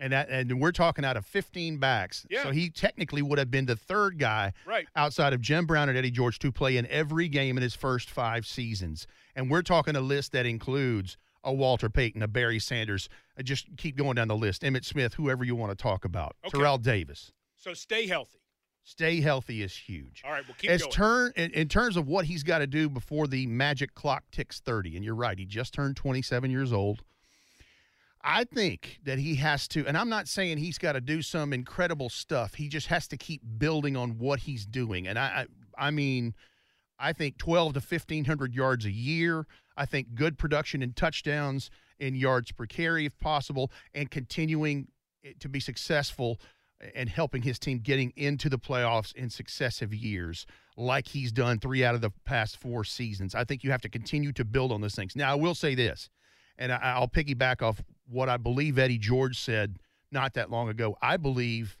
And 0.00 0.12
that, 0.12 0.30
and 0.30 0.60
we're 0.60 0.72
talking 0.72 1.04
out 1.04 1.16
of 1.16 1.24
15 1.26 1.76
backs. 1.78 2.26
Yeah. 2.30 2.42
So 2.44 2.50
he 2.50 2.70
technically 2.70 3.22
would 3.22 3.38
have 3.38 3.50
been 3.50 3.66
the 3.66 3.76
third 3.76 4.18
guy 4.18 4.52
Right. 4.66 4.86
outside 4.96 5.32
of 5.32 5.40
Jim 5.40 5.66
Brown 5.66 5.88
and 5.88 5.96
Eddie 5.98 6.10
George 6.10 6.38
to 6.40 6.50
play 6.50 6.76
in 6.76 6.86
every 6.86 7.28
game 7.28 7.56
in 7.56 7.62
his 7.62 7.74
first 7.74 8.10
five 8.10 8.46
seasons. 8.46 9.06
And 9.36 9.50
we're 9.50 9.62
talking 9.62 9.94
a 9.94 10.00
list 10.00 10.32
that 10.32 10.46
includes 10.46 11.16
a 11.44 11.52
Walter 11.52 11.88
Payton, 11.90 12.22
a 12.22 12.26
Barry 12.28 12.58
Sanders. 12.58 13.08
uh, 13.38 13.42
Just 13.42 13.66
keep 13.76 13.96
going 13.96 14.14
down 14.16 14.28
the 14.28 14.36
list. 14.36 14.62
Emmitt 14.62 14.84
Smith, 14.84 15.14
whoever 15.14 15.44
you 15.44 15.54
want 15.54 15.70
to 15.70 15.80
talk 15.80 16.04
about. 16.04 16.34
Okay. 16.46 16.56
Terrell 16.58 16.78
Davis. 16.78 17.30
So 17.56 17.74
stay 17.74 18.06
healthy. 18.06 18.38
Stay 18.84 19.20
healthy 19.20 19.62
is 19.62 19.76
huge. 19.76 20.22
All 20.24 20.32
right, 20.32 20.42
we'll 20.46 20.56
keep 20.58 20.70
As 20.70 20.82
going. 20.82 20.92
turn 20.92 21.32
in, 21.36 21.50
in 21.52 21.68
terms 21.68 21.96
of 21.96 22.08
what 22.08 22.24
he's 22.24 22.42
got 22.42 22.58
to 22.58 22.66
do 22.66 22.88
before 22.88 23.26
the 23.28 23.46
magic 23.46 23.94
clock 23.94 24.24
ticks 24.32 24.60
30, 24.60 24.96
and 24.96 25.04
you're 25.04 25.14
right, 25.14 25.38
he 25.38 25.44
just 25.44 25.72
turned 25.72 25.96
27 25.96 26.50
years 26.50 26.72
old. 26.72 27.02
I 28.24 28.44
think 28.44 29.00
that 29.04 29.18
he 29.18 29.36
has 29.36 29.66
to, 29.68 29.86
and 29.86 29.96
I'm 29.96 30.08
not 30.08 30.28
saying 30.28 30.58
he's 30.58 30.78
got 30.78 30.92
to 30.92 31.00
do 31.00 31.22
some 31.22 31.52
incredible 31.52 32.08
stuff. 32.08 32.54
He 32.54 32.68
just 32.68 32.86
has 32.88 33.08
to 33.08 33.16
keep 33.16 33.40
building 33.58 33.96
on 33.96 34.18
what 34.18 34.40
he's 34.40 34.64
doing. 34.64 35.08
And 35.08 35.18
I, 35.18 35.46
I, 35.78 35.86
I 35.86 35.90
mean, 35.90 36.34
I 36.98 37.12
think 37.12 37.38
12 37.38 37.74
to 37.74 37.80
1500 37.80 38.54
yards 38.54 38.84
a 38.84 38.92
year. 38.92 39.46
I 39.76 39.86
think 39.86 40.14
good 40.14 40.38
production 40.38 40.82
in 40.82 40.92
touchdowns 40.92 41.70
in 41.98 42.14
yards 42.14 42.52
per 42.52 42.66
carry 42.66 43.06
if 43.06 43.18
possible, 43.18 43.70
and 43.94 44.10
continuing 44.10 44.88
to 45.38 45.48
be 45.48 45.60
successful 45.60 46.40
and 46.94 47.08
helping 47.08 47.42
his 47.42 47.58
team 47.58 47.78
getting 47.78 48.12
into 48.16 48.48
the 48.48 48.58
playoffs 48.58 49.14
in 49.14 49.30
successive 49.30 49.94
years, 49.94 50.46
like 50.76 51.08
he's 51.08 51.32
done 51.32 51.58
three 51.58 51.84
out 51.84 51.94
of 51.94 52.00
the 52.00 52.10
past 52.24 52.56
four 52.56 52.84
seasons. 52.84 53.34
I 53.34 53.44
think 53.44 53.62
you 53.62 53.70
have 53.70 53.82
to 53.82 53.88
continue 53.88 54.32
to 54.32 54.44
build 54.44 54.72
on 54.72 54.80
those 54.80 54.94
things. 54.94 55.14
Now, 55.14 55.32
I 55.32 55.34
will 55.34 55.54
say 55.54 55.74
this, 55.74 56.10
and 56.58 56.72
I, 56.72 56.78
I'll 56.82 57.08
piggyback 57.08 57.62
off 57.62 57.82
what 58.08 58.28
I 58.28 58.36
believe 58.36 58.78
Eddie 58.78 58.98
George 58.98 59.38
said 59.38 59.76
not 60.10 60.34
that 60.34 60.50
long 60.50 60.68
ago. 60.68 60.96
I 61.00 61.16
believe 61.16 61.78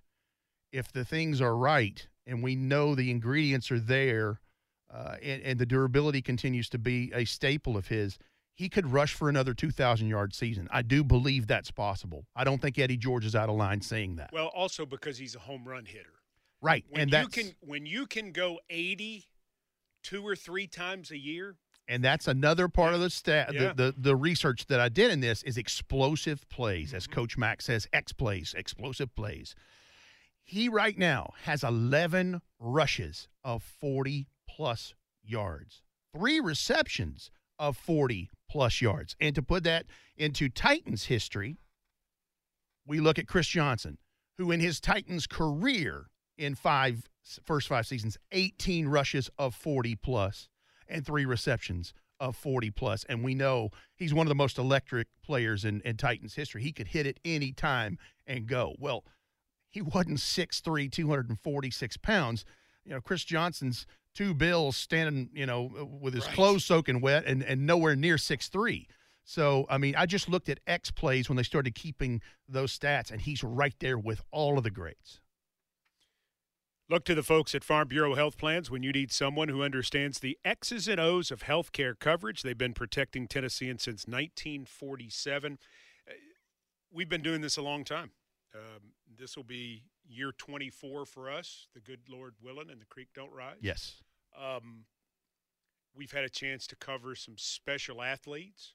if 0.72 0.90
the 0.92 1.04
things 1.04 1.40
are 1.40 1.56
right 1.56 2.06
and 2.26 2.42
we 2.42 2.54
know 2.54 2.94
the 2.94 3.10
ingredients 3.10 3.70
are 3.70 3.80
there, 3.80 4.40
uh, 4.92 5.16
and, 5.22 5.42
and 5.42 5.58
the 5.58 5.66
durability 5.66 6.20
continues 6.20 6.68
to 6.68 6.78
be 6.78 7.10
a 7.14 7.24
staple 7.24 7.76
of 7.76 7.88
his, 7.88 8.18
he 8.54 8.68
could 8.68 8.92
rush 8.92 9.14
for 9.14 9.28
another 9.28 9.54
2,000 9.54 10.06
yard 10.08 10.34
season. 10.34 10.68
I 10.70 10.82
do 10.82 11.02
believe 11.02 11.46
that's 11.46 11.70
possible. 11.70 12.26
I 12.36 12.44
don't 12.44 12.60
think 12.60 12.78
Eddie 12.78 12.96
George 12.98 13.24
is 13.24 13.34
out 13.34 13.48
of 13.48 13.56
line 13.56 13.80
saying 13.80 14.16
that. 14.16 14.30
well, 14.32 14.48
also 14.48 14.84
because 14.86 15.18
he's 15.18 15.34
a 15.34 15.38
home 15.40 15.64
run 15.66 15.84
hitter. 15.86 16.14
right, 16.60 16.84
When 16.90 17.02
and 17.02 17.10
you 17.10 17.16
that's 17.18 17.34
can 17.34 17.52
when 17.60 17.86
you 17.86 18.06
can 18.06 18.32
go 18.32 18.60
80 18.70 19.26
two 20.02 20.26
or 20.26 20.34
three 20.36 20.66
times 20.66 21.10
a 21.10 21.18
year, 21.18 21.56
and 21.88 22.02
that's 22.04 22.26
another 22.28 22.68
part 22.68 22.92
of 22.94 23.00
the 23.00 23.08
stat. 23.10 23.52
Yeah. 23.54 23.72
The, 23.72 23.74
the 23.74 23.94
the 23.98 24.16
research 24.16 24.66
that 24.66 24.80
I 24.80 24.88
did 24.88 25.10
in 25.10 25.20
this 25.20 25.42
is 25.44 25.56
explosive 25.56 26.48
plays, 26.48 26.92
as 26.94 27.06
Mhm. 27.06 27.12
Coach 27.12 27.38
Mack 27.38 27.62
says, 27.62 27.86
X 27.92 28.12
plays, 28.12 28.54
explosive 28.56 29.14
plays. 29.14 29.54
He 30.44 30.68
right 30.68 30.98
now 30.98 31.32
has 31.44 31.62
11 31.62 32.42
rushes 32.58 33.28
of 33.44 33.62
40 33.62 34.26
plus 34.48 34.92
yards, 35.22 35.82
three 36.12 36.40
receptions 36.40 37.30
of 37.62 37.76
40 37.76 38.28
plus 38.50 38.82
yards. 38.82 39.14
And 39.20 39.36
to 39.36 39.40
put 39.40 39.62
that 39.62 39.86
into 40.16 40.48
Titans 40.48 41.04
history, 41.04 41.58
we 42.84 42.98
look 42.98 43.20
at 43.20 43.28
Chris 43.28 43.46
Johnson, 43.46 43.98
who 44.36 44.50
in 44.50 44.58
his 44.58 44.80
Titans 44.80 45.28
career 45.28 46.06
in 46.36 46.56
five 46.56 47.08
first 47.44 47.68
five 47.68 47.86
seasons, 47.86 48.18
18 48.32 48.88
rushes 48.88 49.30
of 49.38 49.54
40 49.54 49.94
plus 49.94 50.48
and 50.88 51.06
three 51.06 51.24
receptions 51.24 51.94
of 52.18 52.34
40 52.34 52.72
plus. 52.72 53.04
And 53.08 53.22
we 53.22 53.32
know 53.32 53.70
he's 53.94 54.12
one 54.12 54.26
of 54.26 54.28
the 54.28 54.34
most 54.34 54.58
electric 54.58 55.06
players 55.24 55.64
in, 55.64 55.82
in 55.82 55.96
Titans 55.96 56.34
history. 56.34 56.64
He 56.64 56.72
could 56.72 56.88
hit 56.88 57.06
it 57.06 57.20
any 57.24 57.52
time 57.52 57.96
and 58.26 58.48
go. 58.48 58.74
Well, 58.80 59.04
he 59.70 59.82
wasn't 59.82 60.18
6'3, 60.18 60.90
246 60.90 61.96
pounds. 61.98 62.44
You 62.84 62.94
know, 62.94 63.00
Chris 63.00 63.22
Johnson's 63.22 63.86
two 64.14 64.34
bills 64.34 64.76
standing, 64.76 65.30
you 65.32 65.46
know, 65.46 65.88
with 66.00 66.14
his 66.14 66.26
Right. 66.26 66.34
clothes 66.34 66.64
soaking 66.64 67.00
wet 67.00 67.24
and, 67.26 67.42
and 67.42 67.66
nowhere 67.66 67.96
near 67.96 68.16
6'3. 68.16 68.86
So, 69.24 69.66
I 69.70 69.78
mean, 69.78 69.94
I 69.96 70.06
just 70.06 70.28
looked 70.28 70.48
at 70.48 70.60
X 70.66 70.90
plays 70.90 71.28
when 71.28 71.36
they 71.36 71.42
started 71.44 71.74
keeping 71.74 72.20
those 72.48 72.76
stats, 72.76 73.10
and 73.10 73.20
he's 73.20 73.42
right 73.44 73.74
there 73.78 73.96
with 73.96 74.22
all 74.30 74.58
of 74.58 74.64
the 74.64 74.70
greats. 74.70 75.20
Look 76.88 77.04
to 77.04 77.14
the 77.14 77.22
folks 77.22 77.54
at 77.54 77.64
Farm 77.64 77.88
Bureau 77.88 78.14
Health 78.16 78.36
Plans 78.36 78.70
when 78.70 78.82
you 78.82 78.92
need 78.92 79.12
someone 79.12 79.48
who 79.48 79.62
understands 79.62 80.18
the 80.18 80.36
X's 80.44 80.88
and 80.88 81.00
O's 81.00 81.30
of 81.30 81.44
healthcare 81.44 81.98
coverage. 81.98 82.42
They've 82.42 82.58
been 82.58 82.74
protecting 82.74 83.28
Tennesseans 83.28 83.82
since 83.84 84.06
1947. 84.06 85.58
Uh, 86.06 86.12
We've 86.94 87.08
been 87.08 87.22
doing 87.22 87.40
this 87.40 87.56
a 87.56 87.62
long 87.62 87.84
time. 87.84 88.10
Um, 88.54 88.92
this 89.18 89.34
will 89.36 89.44
be 89.44 89.84
year 90.08 90.32
24 90.32 91.06
for 91.06 91.30
us, 91.30 91.68
the 91.74 91.80
good 91.80 92.00
Lord 92.08 92.34
willing, 92.42 92.70
and 92.70 92.80
the 92.80 92.86
creek 92.86 93.08
don't 93.14 93.32
rise. 93.32 93.56
Yes. 93.60 94.02
Um, 94.36 94.84
we've 95.94 96.12
had 96.12 96.24
a 96.24 96.28
chance 96.28 96.66
to 96.68 96.76
cover 96.76 97.14
some 97.14 97.34
special 97.36 98.02
athletes. 98.02 98.74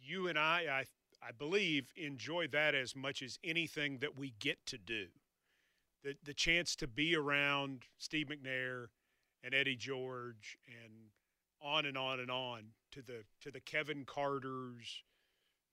You 0.00 0.28
and 0.28 0.38
I, 0.38 0.64
I, 0.70 0.84
I 1.26 1.32
believe, 1.36 1.92
enjoy 1.96 2.48
that 2.48 2.74
as 2.74 2.94
much 2.94 3.22
as 3.22 3.38
anything 3.42 3.98
that 3.98 4.16
we 4.16 4.34
get 4.38 4.64
to 4.66 4.78
do. 4.78 5.06
The 6.04 6.14
the 6.22 6.34
chance 6.34 6.76
to 6.76 6.86
be 6.86 7.16
around 7.16 7.82
Steve 7.98 8.28
McNair 8.28 8.86
and 9.42 9.52
Eddie 9.52 9.74
George 9.74 10.56
and 10.66 10.92
on 11.60 11.86
and 11.86 11.98
on 11.98 12.20
and 12.20 12.30
on 12.30 12.62
to 12.92 13.02
the 13.02 13.24
to 13.40 13.50
the 13.50 13.60
Kevin 13.60 14.04
Carters, 14.04 15.02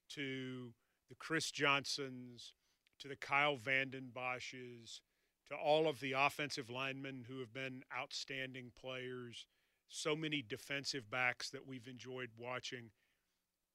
to 0.10 0.74
the 1.10 1.16
Chris 1.16 1.52
Johnsons, 1.52 2.54
to 3.00 3.08
the 3.08 3.16
Kyle 3.16 3.58
Vanden 3.58 4.12
Bosches, 4.16 5.02
to 5.48 5.56
all 5.56 5.88
of 5.88 6.00
the 6.00 6.14
offensive 6.14 6.70
linemen 6.70 7.26
who 7.28 7.40
have 7.40 7.54
been 7.54 7.84
outstanding 7.96 8.72
players, 8.80 9.46
so 9.88 10.16
many 10.16 10.42
defensive 10.42 11.10
backs 11.10 11.50
that 11.52 11.68
we've 11.68 11.88
enjoyed 11.88 12.30
watching 12.38 12.90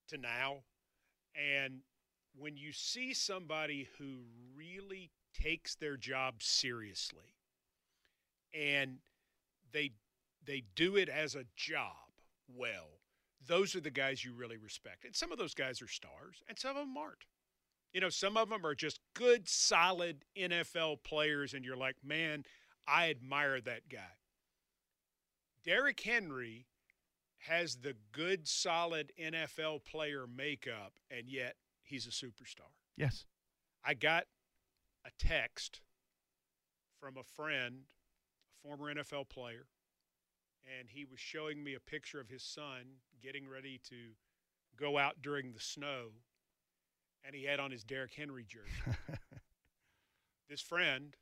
to 0.09 0.19
now. 0.19 0.65
And 1.35 1.81
when 2.37 2.57
you 2.57 2.73
see 2.73 3.15
somebody 3.15 3.89
who 3.99 4.23
really 4.55 5.11
takes 5.33 5.77
their 5.77 5.97
job 5.97 6.43
seriously 6.43 7.37
and 8.53 8.99
they 9.73 9.93
they 10.45 10.65
do 10.75 10.97
it 10.97 11.09
as 11.09 11.35
a 11.35 11.45
job 11.55 11.93
well, 12.57 12.99
those 13.47 13.77
are 13.77 13.81
the 13.81 13.91
guys 13.91 14.25
you 14.25 14.33
really 14.33 14.57
respect. 14.57 15.05
And 15.05 15.15
some 15.15 15.31
of 15.31 15.39
those 15.39 15.55
guys 15.55 15.81
are 15.83 15.89
stars 15.89 16.43
and 16.49 16.59
some 16.59 16.77
of 16.77 16.87
them 16.87 16.97
aren't. 16.97 17.27
You 17.93 18.01
know, 18.01 18.09
some 18.09 18.37
of 18.37 18.49
them 18.49 18.65
are 18.65 18.75
just 18.75 19.01
good, 19.15 19.49
solid 19.49 20.25
NFL 20.39 21.03
players, 21.03 21.55
and 21.55 21.65
you're 21.65 21.77
like, 21.77 21.97
man, 22.05 22.45
I 22.87 23.11
admire 23.11 23.61
that 23.61 23.89
guy. 23.89 24.17
Derrick 25.65 26.01
Henry 26.01 26.67
has 27.39 27.77
the 27.77 27.95
good, 28.13 28.47
solid 28.47 29.13
NFL 29.21 29.85
player 29.85 30.27
makeup, 30.27 30.93
and 31.11 31.29
yet 31.29 31.57
he's 31.83 32.07
a 32.07 32.11
superstar. 32.11 32.71
Yes. 32.97 33.25
I 33.85 33.95
got 33.95 34.25
a 35.05 35.11
text 35.19 35.81
from 37.01 37.17
a 37.17 37.23
friend, 37.23 37.83
a 38.55 38.69
former 38.69 38.95
NFL 38.95 39.29
player, 39.31 39.67
and 40.79 40.89
he 40.91 41.05
was 41.05 41.19
showing 41.19 41.65
me 41.65 41.75
a 41.75 41.81
picture 41.81 42.21
of 42.21 42.29
his 42.29 42.43
son 42.43 43.01
getting 43.23 43.49
ready 43.49 43.81
to 43.89 44.15
go 44.77 44.99
out 44.99 45.23
during 45.23 45.53
the 45.53 45.61
snow, 45.61 46.11
and 47.25 47.35
he 47.35 47.45
had 47.45 47.61
on 47.61 47.71
his 47.71 47.85
Derrick 47.85 48.15
Henry 48.15 48.45
jersey. 48.45 48.99
this 50.49 50.61
friend, 50.61 51.17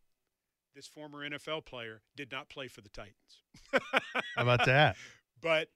this 0.74 0.86
former 0.86 1.28
NFL 1.28 1.64
player, 1.66 2.02
did 2.16 2.30
not 2.30 2.48
play 2.48 2.68
for 2.68 2.80
the 2.80 2.88
Titans. 2.88 3.42
How 3.72 4.42
about 4.42 4.66
that? 4.66 4.96
but 5.40 5.68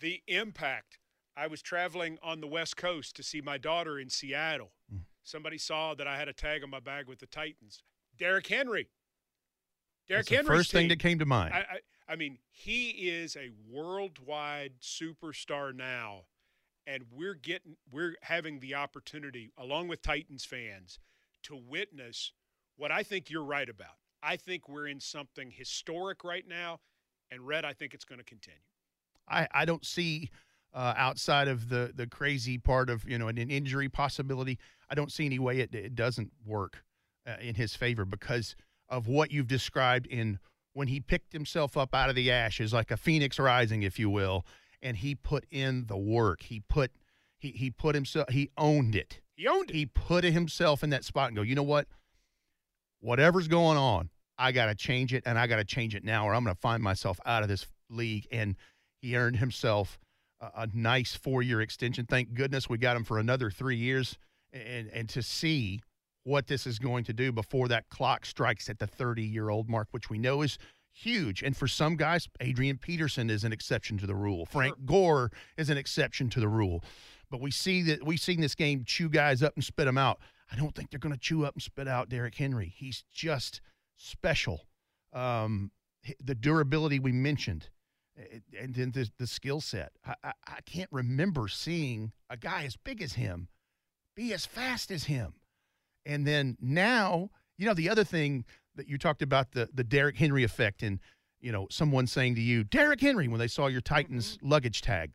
the 0.00 0.22
impact. 0.26 0.98
I 1.36 1.46
was 1.46 1.62
traveling 1.62 2.18
on 2.20 2.40
the 2.40 2.48
West 2.48 2.76
Coast 2.76 3.14
to 3.16 3.22
see 3.22 3.40
my 3.40 3.58
daughter 3.58 3.98
in 4.00 4.10
Seattle. 4.10 4.72
Mm. 4.92 5.02
Somebody 5.22 5.56
saw 5.58 5.94
that 5.94 6.08
I 6.08 6.18
had 6.18 6.26
a 6.26 6.32
tag 6.32 6.64
on 6.64 6.70
my 6.70 6.80
bag 6.80 7.06
with 7.06 7.20
the 7.20 7.26
Titans. 7.26 7.82
Derrick 8.18 8.48
Henry. 8.48 8.88
Derrick 10.08 10.28
Henry. 10.28 10.46
first 10.46 10.72
thing 10.72 10.88
that 10.88 10.98
came 10.98 11.18
to 11.18 11.26
mind. 11.26 11.54
I, 11.54 11.58
I, 11.58 12.12
I 12.12 12.16
mean, 12.16 12.38
he 12.50 12.90
is 12.90 13.36
a 13.36 13.50
worldwide 13.70 14.80
superstar 14.80 15.74
now, 15.74 16.22
and 16.88 17.04
we're 17.12 17.34
getting 17.34 17.76
we're 17.92 18.14
having 18.22 18.58
the 18.58 18.74
opportunity, 18.74 19.50
along 19.58 19.88
with 19.88 20.02
Titans 20.02 20.44
fans, 20.44 20.98
to 21.44 21.54
witness 21.54 22.32
what 22.76 22.90
I 22.90 23.02
think 23.02 23.30
you're 23.30 23.44
right 23.44 23.68
about. 23.68 23.98
I 24.22 24.36
think 24.36 24.68
we're 24.68 24.88
in 24.88 24.98
something 24.98 25.50
historic 25.50 26.24
right 26.24 26.48
now, 26.48 26.80
and 27.30 27.46
Rhett, 27.46 27.64
I 27.64 27.74
think 27.74 27.94
it's 27.94 28.04
going 28.04 28.18
to 28.18 28.24
continue. 28.24 28.58
I, 29.28 29.46
I 29.52 29.64
don't 29.66 29.84
see 29.84 30.30
uh, 30.72 30.94
outside 30.96 31.46
of 31.46 31.68
the 31.68 31.92
the 31.94 32.06
crazy 32.06 32.56
part 32.56 32.88
of 32.88 33.06
you 33.08 33.18
know 33.18 33.28
an, 33.28 33.38
an 33.38 33.50
injury 33.50 33.90
possibility. 33.90 34.58
I 34.90 34.94
don't 34.94 35.12
see 35.12 35.26
any 35.26 35.38
way 35.38 35.60
it, 35.60 35.74
it 35.74 35.94
doesn't 35.94 36.32
work 36.44 36.82
uh, 37.26 37.36
in 37.40 37.54
his 37.54 37.76
favor 37.76 38.06
because 38.06 38.56
of 38.88 39.06
what 39.06 39.30
you've 39.30 39.46
described 39.46 40.06
in 40.06 40.38
when 40.72 40.88
he 40.88 41.00
picked 41.00 41.34
himself 41.34 41.76
up 41.76 41.94
out 41.94 42.08
of 42.08 42.14
the 42.14 42.30
ashes 42.30 42.72
like 42.72 42.90
a 42.90 42.96
phoenix 42.96 43.38
rising, 43.38 43.82
if 43.82 43.98
you 43.98 44.08
will, 44.08 44.46
and 44.82 44.96
he 44.96 45.14
put 45.14 45.44
in 45.50 45.86
the 45.86 45.96
work. 45.96 46.42
He 46.42 46.60
put 46.60 46.92
he 47.38 47.50
he 47.50 47.70
put 47.70 47.94
himself 47.94 48.28
he 48.30 48.50
owned 48.56 48.94
it. 48.94 49.20
He 49.36 49.46
owned 49.46 49.70
it. 49.70 49.76
He 49.76 49.86
put 49.86 50.24
himself 50.24 50.82
in 50.82 50.90
that 50.90 51.04
spot 51.04 51.28
and 51.28 51.36
go, 51.36 51.42
you 51.42 51.54
know 51.54 51.62
what? 51.62 51.86
Whatever's 53.00 53.46
going 53.46 53.78
on, 53.78 54.10
I 54.36 54.50
got 54.50 54.66
to 54.66 54.74
change 54.74 55.14
it, 55.14 55.22
and 55.26 55.38
I 55.38 55.46
got 55.46 55.56
to 55.56 55.64
change 55.64 55.94
it 55.94 56.02
now, 56.02 56.26
or 56.26 56.34
I'm 56.34 56.42
going 56.42 56.54
to 56.54 56.60
find 56.60 56.82
myself 56.82 57.20
out 57.24 57.42
of 57.42 57.48
this 57.48 57.66
league. 57.88 58.26
And 58.32 58.56
he 59.00 59.16
earned 59.16 59.36
himself 59.36 59.98
a, 60.40 60.62
a 60.62 60.68
nice 60.72 61.14
four 61.14 61.42
year 61.42 61.60
extension. 61.60 62.06
Thank 62.06 62.34
goodness 62.34 62.68
we 62.68 62.78
got 62.78 62.96
him 62.96 63.04
for 63.04 63.18
another 63.18 63.50
three 63.50 63.76
years. 63.76 64.18
And, 64.52 64.88
and 64.92 65.08
to 65.10 65.22
see 65.22 65.80
what 66.24 66.46
this 66.46 66.66
is 66.66 66.78
going 66.78 67.04
to 67.04 67.12
do 67.12 67.32
before 67.32 67.68
that 67.68 67.88
clock 67.88 68.26
strikes 68.26 68.68
at 68.68 68.78
the 68.78 68.86
30 68.86 69.22
year 69.22 69.50
old 69.50 69.68
mark, 69.68 69.88
which 69.90 70.10
we 70.10 70.18
know 70.18 70.42
is 70.42 70.58
huge. 70.98 71.42
And 71.42 71.56
for 71.56 71.68
some 71.68 71.96
guys, 71.96 72.28
Adrian 72.40 72.78
Peterson 72.78 73.30
is 73.30 73.44
an 73.44 73.52
exception 73.52 73.98
to 73.98 74.06
the 74.06 74.14
rule. 74.14 74.46
Frank 74.46 74.76
Sure. 74.76 74.86
Gore 74.86 75.32
is 75.56 75.70
an 75.70 75.78
exception 75.78 76.28
to 76.30 76.40
the 76.40 76.48
rule. 76.48 76.82
But 77.30 77.40
we 77.40 77.50
see 77.50 77.82
that 77.82 78.04
we've 78.04 78.20
seen 78.20 78.40
this 78.40 78.54
game 78.54 78.84
chew 78.86 79.08
guys 79.08 79.42
up 79.42 79.54
and 79.54 79.64
spit 79.64 79.86
them 79.86 79.98
out. 79.98 80.18
I 80.50 80.56
don't 80.56 80.74
think 80.74 80.90
they're 80.90 80.98
going 80.98 81.14
to 81.14 81.20
chew 81.20 81.44
up 81.44 81.54
and 81.54 81.62
spit 81.62 81.86
out 81.86 82.08
Derrick 82.08 82.34
Henry. 82.34 82.72
He's 82.74 83.04
just 83.12 83.60
special. 83.96 84.66
Um, 85.12 85.70
the 86.22 86.34
durability 86.34 86.98
we 86.98 87.12
mentioned, 87.12 87.68
eh, 88.18 88.38
and 88.58 88.74
then 88.74 88.92
the, 88.92 89.10
the 89.18 89.26
skill 89.26 89.60
set. 89.60 89.92
I, 90.06 90.14
I, 90.24 90.32
I 90.46 90.60
can't 90.64 90.88
remember 90.90 91.48
seeing 91.48 92.12
a 92.30 92.36
guy 92.36 92.64
as 92.64 92.76
big 92.76 93.02
as 93.02 93.14
him 93.14 93.48
be 94.18 94.32
as 94.32 94.44
fast 94.46 94.90
as 94.90 95.04
him. 95.04 95.34
And 96.04 96.26
then 96.26 96.56
now, 96.60 97.30
you 97.56 97.66
know, 97.66 97.74
the 97.74 97.88
other 97.88 98.04
thing 98.04 98.44
that 98.78 98.88
you 98.88 98.96
talked 98.98 99.22
about 99.22 99.52
the 99.52 99.68
the 99.72 99.84
Derrick 99.84 100.16
Henry 100.16 100.42
effect, 100.42 100.82
and 100.82 100.98
you 101.40 101.52
know, 101.52 101.66
someone 101.70 102.06
saying 102.06 102.34
to 102.36 102.40
you, 102.40 102.64
Derrick 102.64 103.00
Henry, 103.00 103.28
when 103.28 103.38
they 103.38 103.46
saw 103.48 103.66
your 103.66 103.80
Titans 103.80 104.36
mm-hmm. 104.36 104.48
luggage 104.48 104.80
tag. 104.80 105.12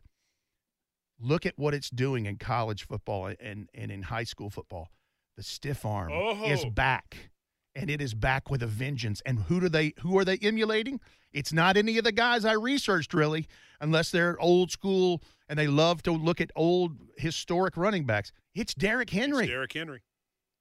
Look 1.20 1.46
at 1.46 1.58
what 1.58 1.74
it's 1.74 1.90
doing 1.90 2.26
in 2.26 2.38
college 2.38 2.86
football 2.86 3.28
and, 3.40 3.70
and 3.74 3.92
in 3.92 4.04
high 4.04 4.24
school 4.24 4.50
football. 4.50 4.90
The 5.38 5.44
stiff 5.44 5.86
arm 5.86 6.12
is 6.46 6.66
Oh. 6.66 6.70
back 6.70 7.30
and 7.76 7.90
it 7.90 8.02
is 8.02 8.14
back 8.14 8.50
with 8.50 8.62
a 8.62 8.68
vengeance. 8.68 9.22
And 9.26 9.40
who 9.40 9.60
do 9.60 9.70
they 9.70 9.94
who 10.00 10.18
are 10.18 10.26
they 10.26 10.38
emulating? 10.38 11.00
It's 11.32 11.54
not 11.54 11.78
any 11.78 11.98
of 11.98 12.04
the 12.04 12.12
guys 12.12 12.46
I 12.46 12.54
researched 12.54 13.14
really, 13.14 13.48
unless 13.80 14.12
they're 14.12 14.40
old 14.40 14.72
school 14.72 15.24
and 15.48 15.58
they 15.58 15.68
love 15.68 16.04
to 16.04 16.12
look 16.12 16.40
at 16.42 16.52
old 16.56 16.98
historic 17.18 17.78
running 17.78 18.06
backs. 18.06 18.32
It's 18.54 18.74
Derrick 18.74 19.10
Henry. 19.10 19.46
It's 19.46 19.52
Derrick 19.52 19.74
Henry. 19.74 20.04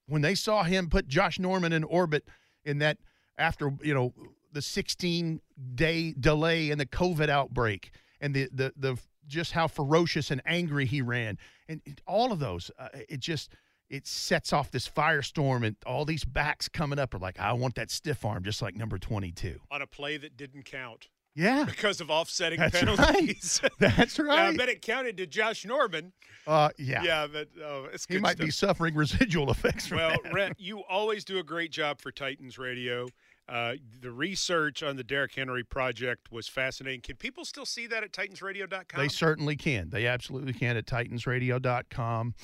when 0.07 0.21
they 0.21 0.35
saw 0.35 0.63
him 0.63 0.89
put 0.89 1.07
Josh 1.07 1.39
Norman 1.39 1.73
in 1.73 1.83
orbit 1.83 2.27
in 2.65 2.79
that 2.79 2.97
after, 3.37 3.73
you 3.81 3.93
know, 3.93 4.13
the 4.51 4.61
16 4.61 5.41
day 5.75 6.13
delay 6.19 6.69
and 6.69 6.79
the 6.79 6.85
COVID 6.85 7.29
outbreak 7.29 7.91
and 8.21 8.33
the 8.33 8.49
the 8.53 8.73
the 8.77 8.97
just 9.27 9.51
how 9.53 9.67
ferocious 9.67 10.31
and 10.31 10.41
angry 10.45 10.85
he 10.85 11.01
ran 11.01 11.37
and 11.67 11.81
all 12.05 12.31
of 12.31 12.39
those 12.39 12.69
uh, 12.77 12.89
it 13.09 13.19
just 13.19 13.49
it 13.89 14.05
sets 14.05 14.51
off 14.53 14.69
this 14.71 14.87
firestorm 14.87 15.65
and 15.65 15.75
all 15.85 16.05
these 16.05 16.25
backs 16.25 16.67
coming 16.67 16.99
up 16.99 17.13
are 17.13 17.19
like 17.19 17.39
I 17.39 17.53
want 17.53 17.75
that 17.75 17.89
stiff 17.89 18.25
arm 18.25 18.43
just 18.43 18.61
like 18.61 18.75
number 18.75 18.97
22. 18.97 19.59
on 19.71 19.81
a 19.81 19.87
play 19.87 20.17
that 20.17 20.37
didn't 20.37 20.65
count 20.65 21.09
Yeah. 21.35 21.65
because 21.65 21.99
of 21.99 22.09
offsetting 22.11 22.59
That's 22.59 22.77
penalties. 22.79 23.59
That's 23.79 24.19
Now, 24.19 24.31
I 24.31 24.55
bet 24.55 24.69
it 24.69 24.81
counted 24.81 25.17
to 25.17 25.25
Josh 25.25 25.65
Norman. 25.65 26.13
Uh, 26.45 26.69
yeah. 26.77 27.01
Yeah, 27.03 27.27
but 27.31 27.47
oh, 27.63 27.87
it's 27.91 28.05
He 28.07 28.19
might 28.19 28.33
stuff. 28.37 28.45
be 28.45 28.51
suffering 28.51 28.95
residual 28.95 29.49
effects 29.49 29.87
from 29.87 29.97
Well, 29.97 30.15
that. 30.23 30.33
Rhett, 30.33 30.59
you 30.59 30.83
always 30.89 31.23
do 31.25 31.39
a 31.39 31.43
great 31.43 31.71
job 31.71 31.99
for 32.01 32.11
Titans 32.11 32.57
Radio. 32.57 33.07
Uh, 33.49 33.73
the 34.01 34.11
research 34.11 34.83
on 34.83 34.95
the 34.95 35.03
Derrick 35.03 35.35
Henry 35.35 35.63
project 35.63 36.31
was 36.31 36.47
fascinating. 36.47 37.01
Can 37.01 37.15
people 37.17 37.43
still 37.45 37.65
see 37.65 37.87
that 37.87 38.03
at 38.03 38.11
TitansRadio.com? 38.13 39.01
They 39.01 39.09
certainly 39.09 39.55
can. 39.57 39.89
They 39.89 40.07
absolutely 40.07 40.53
can 40.53 40.77
at 40.77 40.85
titansradio.com. 40.85 42.35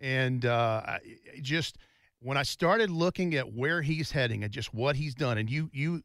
And 0.00 0.44
uh, 0.46 0.98
just 1.42 1.76
when 2.20 2.36
I 2.36 2.42
started 2.42 2.90
looking 2.90 3.34
at 3.34 3.52
where 3.52 3.82
he's 3.82 4.10
heading 4.12 4.44
and 4.44 4.52
just 4.52 4.72
what 4.72 4.96
he's 4.96 5.14
done, 5.14 5.38
and 5.38 5.48
you 5.50 5.68
you 5.72 6.02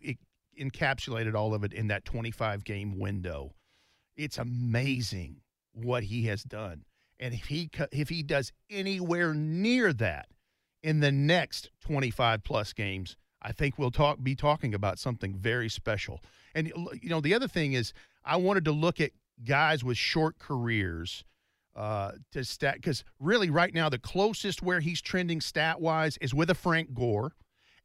encapsulated 0.61 1.35
all 1.35 1.53
of 1.53 1.63
it 1.63 1.73
in 1.73 1.87
that 1.87 2.05
25 2.05 2.63
game 2.63 2.99
window, 2.99 3.53
it's 4.15 4.37
amazing 4.37 5.41
what 5.73 6.03
he 6.03 6.25
has 6.27 6.43
done. 6.43 6.85
And 7.19 7.33
if 7.33 7.45
he 7.45 7.69
if 7.91 8.09
he 8.09 8.23
does 8.23 8.51
anywhere 8.69 9.33
near 9.33 9.93
that 9.93 10.27
in 10.83 10.99
the 10.99 11.11
next 11.11 11.69
25 11.81 12.43
plus 12.43 12.73
games, 12.73 13.15
I 13.41 13.51
think 13.51 13.77
we'll 13.77 13.91
talk 13.91 14.17
be 14.21 14.35
talking 14.35 14.73
about 14.73 14.99
something 14.99 15.35
very 15.35 15.69
special. 15.69 16.21
And 16.55 16.71
you 17.01 17.09
know, 17.09 17.21
the 17.21 17.33
other 17.33 17.47
thing 17.47 17.73
is 17.73 17.93
I 18.25 18.37
wanted 18.37 18.65
to 18.65 18.71
look 18.71 18.99
at 18.99 19.11
guys 19.43 19.83
with 19.83 19.97
short 19.97 20.39
careers 20.39 21.23
uh, 21.75 22.11
to 22.31 22.43
stat 22.43 22.75
because 22.75 23.03
really 23.19 23.49
right 23.49 23.73
now 23.73 23.87
the 23.89 23.99
closest 23.99 24.61
where 24.61 24.79
he's 24.79 25.01
trending 25.01 25.41
stat 25.41 25.79
wise 25.79 26.17
is 26.17 26.33
with 26.33 26.49
a 26.49 26.55
Frank 26.55 26.93
Gore 26.93 27.33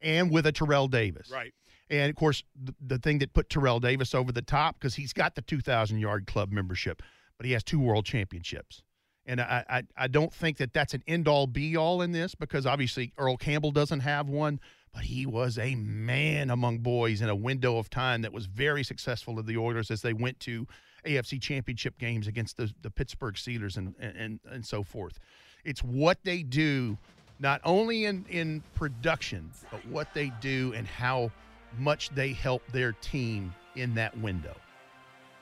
and 0.00 0.30
with 0.30 0.46
a 0.46 0.52
Terrell 0.52 0.88
Davis. 0.88 1.30
right. 1.30 1.52
And 1.90 2.10
of 2.10 2.16
course, 2.16 2.42
the, 2.60 2.74
the 2.84 2.98
thing 2.98 3.18
that 3.18 3.32
put 3.32 3.48
Terrell 3.48 3.80
Davis 3.80 4.14
over 4.14 4.32
the 4.32 4.42
top 4.42 4.78
because 4.78 4.94
he's 4.94 5.12
got 5.12 5.34
the 5.34 5.42
2,000 5.42 5.98
yard 5.98 6.26
club 6.26 6.50
membership, 6.50 7.02
but 7.36 7.46
he 7.46 7.52
has 7.52 7.62
two 7.62 7.80
world 7.80 8.04
championships. 8.04 8.82
And 9.26 9.40
I, 9.40 9.64
I, 9.68 9.82
I 9.96 10.06
don't 10.08 10.32
think 10.32 10.58
that 10.58 10.72
that's 10.72 10.94
an 10.94 11.02
end 11.06 11.26
all 11.26 11.46
be 11.46 11.76
all 11.76 12.00
in 12.02 12.12
this 12.12 12.34
because 12.34 12.64
obviously 12.64 13.12
Earl 13.18 13.36
Campbell 13.36 13.72
doesn't 13.72 14.00
have 14.00 14.28
one, 14.28 14.60
but 14.92 15.02
he 15.02 15.26
was 15.26 15.58
a 15.58 15.74
man 15.74 16.50
among 16.50 16.78
boys 16.78 17.20
in 17.20 17.28
a 17.28 17.34
window 17.34 17.76
of 17.78 17.90
time 17.90 18.22
that 18.22 18.32
was 18.32 18.46
very 18.46 18.84
successful 18.84 19.36
to 19.36 19.42
the 19.42 19.56
Oilers 19.56 19.90
as 19.90 20.00
they 20.00 20.12
went 20.12 20.38
to 20.40 20.66
AFC 21.04 21.40
championship 21.40 21.98
games 21.98 22.26
against 22.26 22.56
the, 22.56 22.72
the 22.82 22.90
Pittsburgh 22.90 23.34
Steelers 23.34 23.76
and, 23.76 23.94
and, 23.98 24.40
and 24.50 24.64
so 24.64 24.82
forth. 24.82 25.18
It's 25.64 25.82
what 25.82 26.18
they 26.22 26.42
do, 26.42 26.96
not 27.40 27.60
only 27.64 28.04
in, 28.04 28.24
in 28.28 28.62
production, 28.74 29.50
but 29.72 29.84
what 29.86 30.14
they 30.14 30.32
do 30.40 30.72
and 30.76 30.86
how 30.86 31.32
much 31.78 32.10
they 32.10 32.32
help 32.32 32.62
their 32.72 32.92
team 32.92 33.54
in 33.74 33.94
that 33.94 34.16
window. 34.18 34.54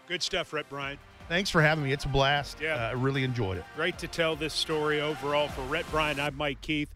Good 0.07 0.23
stuff, 0.23 0.53
Rhett 0.53 0.69
Bryant. 0.69 1.01
Thanks 1.29 1.49
for 1.49 1.63
having 1.63 1.85
me. 1.85 1.93
It's 1.93 2.05
a 2.05 2.09
blast. 2.09 2.59
Yeah. 2.61 2.75
Uh, 2.75 2.89
I 2.89 2.93
really 2.93 3.25
enjoyed 3.25 3.57
it. 3.57 3.65
Great 3.77 3.99
to 3.99 4.09
tell 4.09 4.37
this 4.37 4.53
story 4.53 5.01
overall 5.01 5.49
for 5.49 5.63
Rhett 5.63 5.91
Bryant. 5.91 6.21
I'm 6.21 6.37
Mike 6.37 6.61
Keith. 6.61 6.91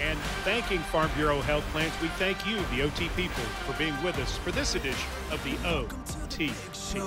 And 0.00 0.18
thanking 0.44 0.80
Farm 0.80 1.10
Bureau 1.16 1.40
Health 1.40 1.64
Plans, 1.72 1.92
we 2.02 2.08
thank 2.08 2.46
you, 2.46 2.56
the 2.76 2.82
OT 2.82 3.08
people, 3.16 3.42
for 3.64 3.72
being 3.78 3.94
with 4.02 4.18
us 4.18 4.36
for 4.36 4.50
this 4.50 4.74
edition 4.74 5.08
of 5.30 5.42
the 5.42 5.56
OT. 5.66 6.48
show 6.74 7.00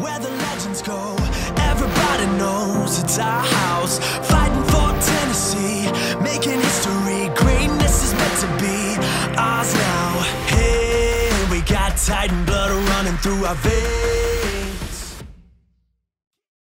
where 0.00 0.18
the 0.18 0.30
legends 0.30 0.80
go. 0.80 1.14
Everybody 1.58 2.26
knows 2.38 3.02
it's 3.02 3.18
our 3.18 3.44
house. 3.44 3.98
Fighting 4.30 4.64
for 4.64 4.88
Tennessee, 5.04 5.92
making 6.22 6.58
history. 6.58 7.28
Greatness 7.36 8.04
is 8.04 8.14
meant 8.14 8.38
to 8.40 8.46
be 8.64 9.36
ours 9.36 9.74
now. 9.74 10.20
Hey, 10.46 11.30
we 11.50 11.60
got 11.62 11.98
Titan 11.98 12.44
blood 12.46 12.70
running 12.88 13.16
through 13.18 13.44
our 13.44 13.54
veins. 13.56 14.21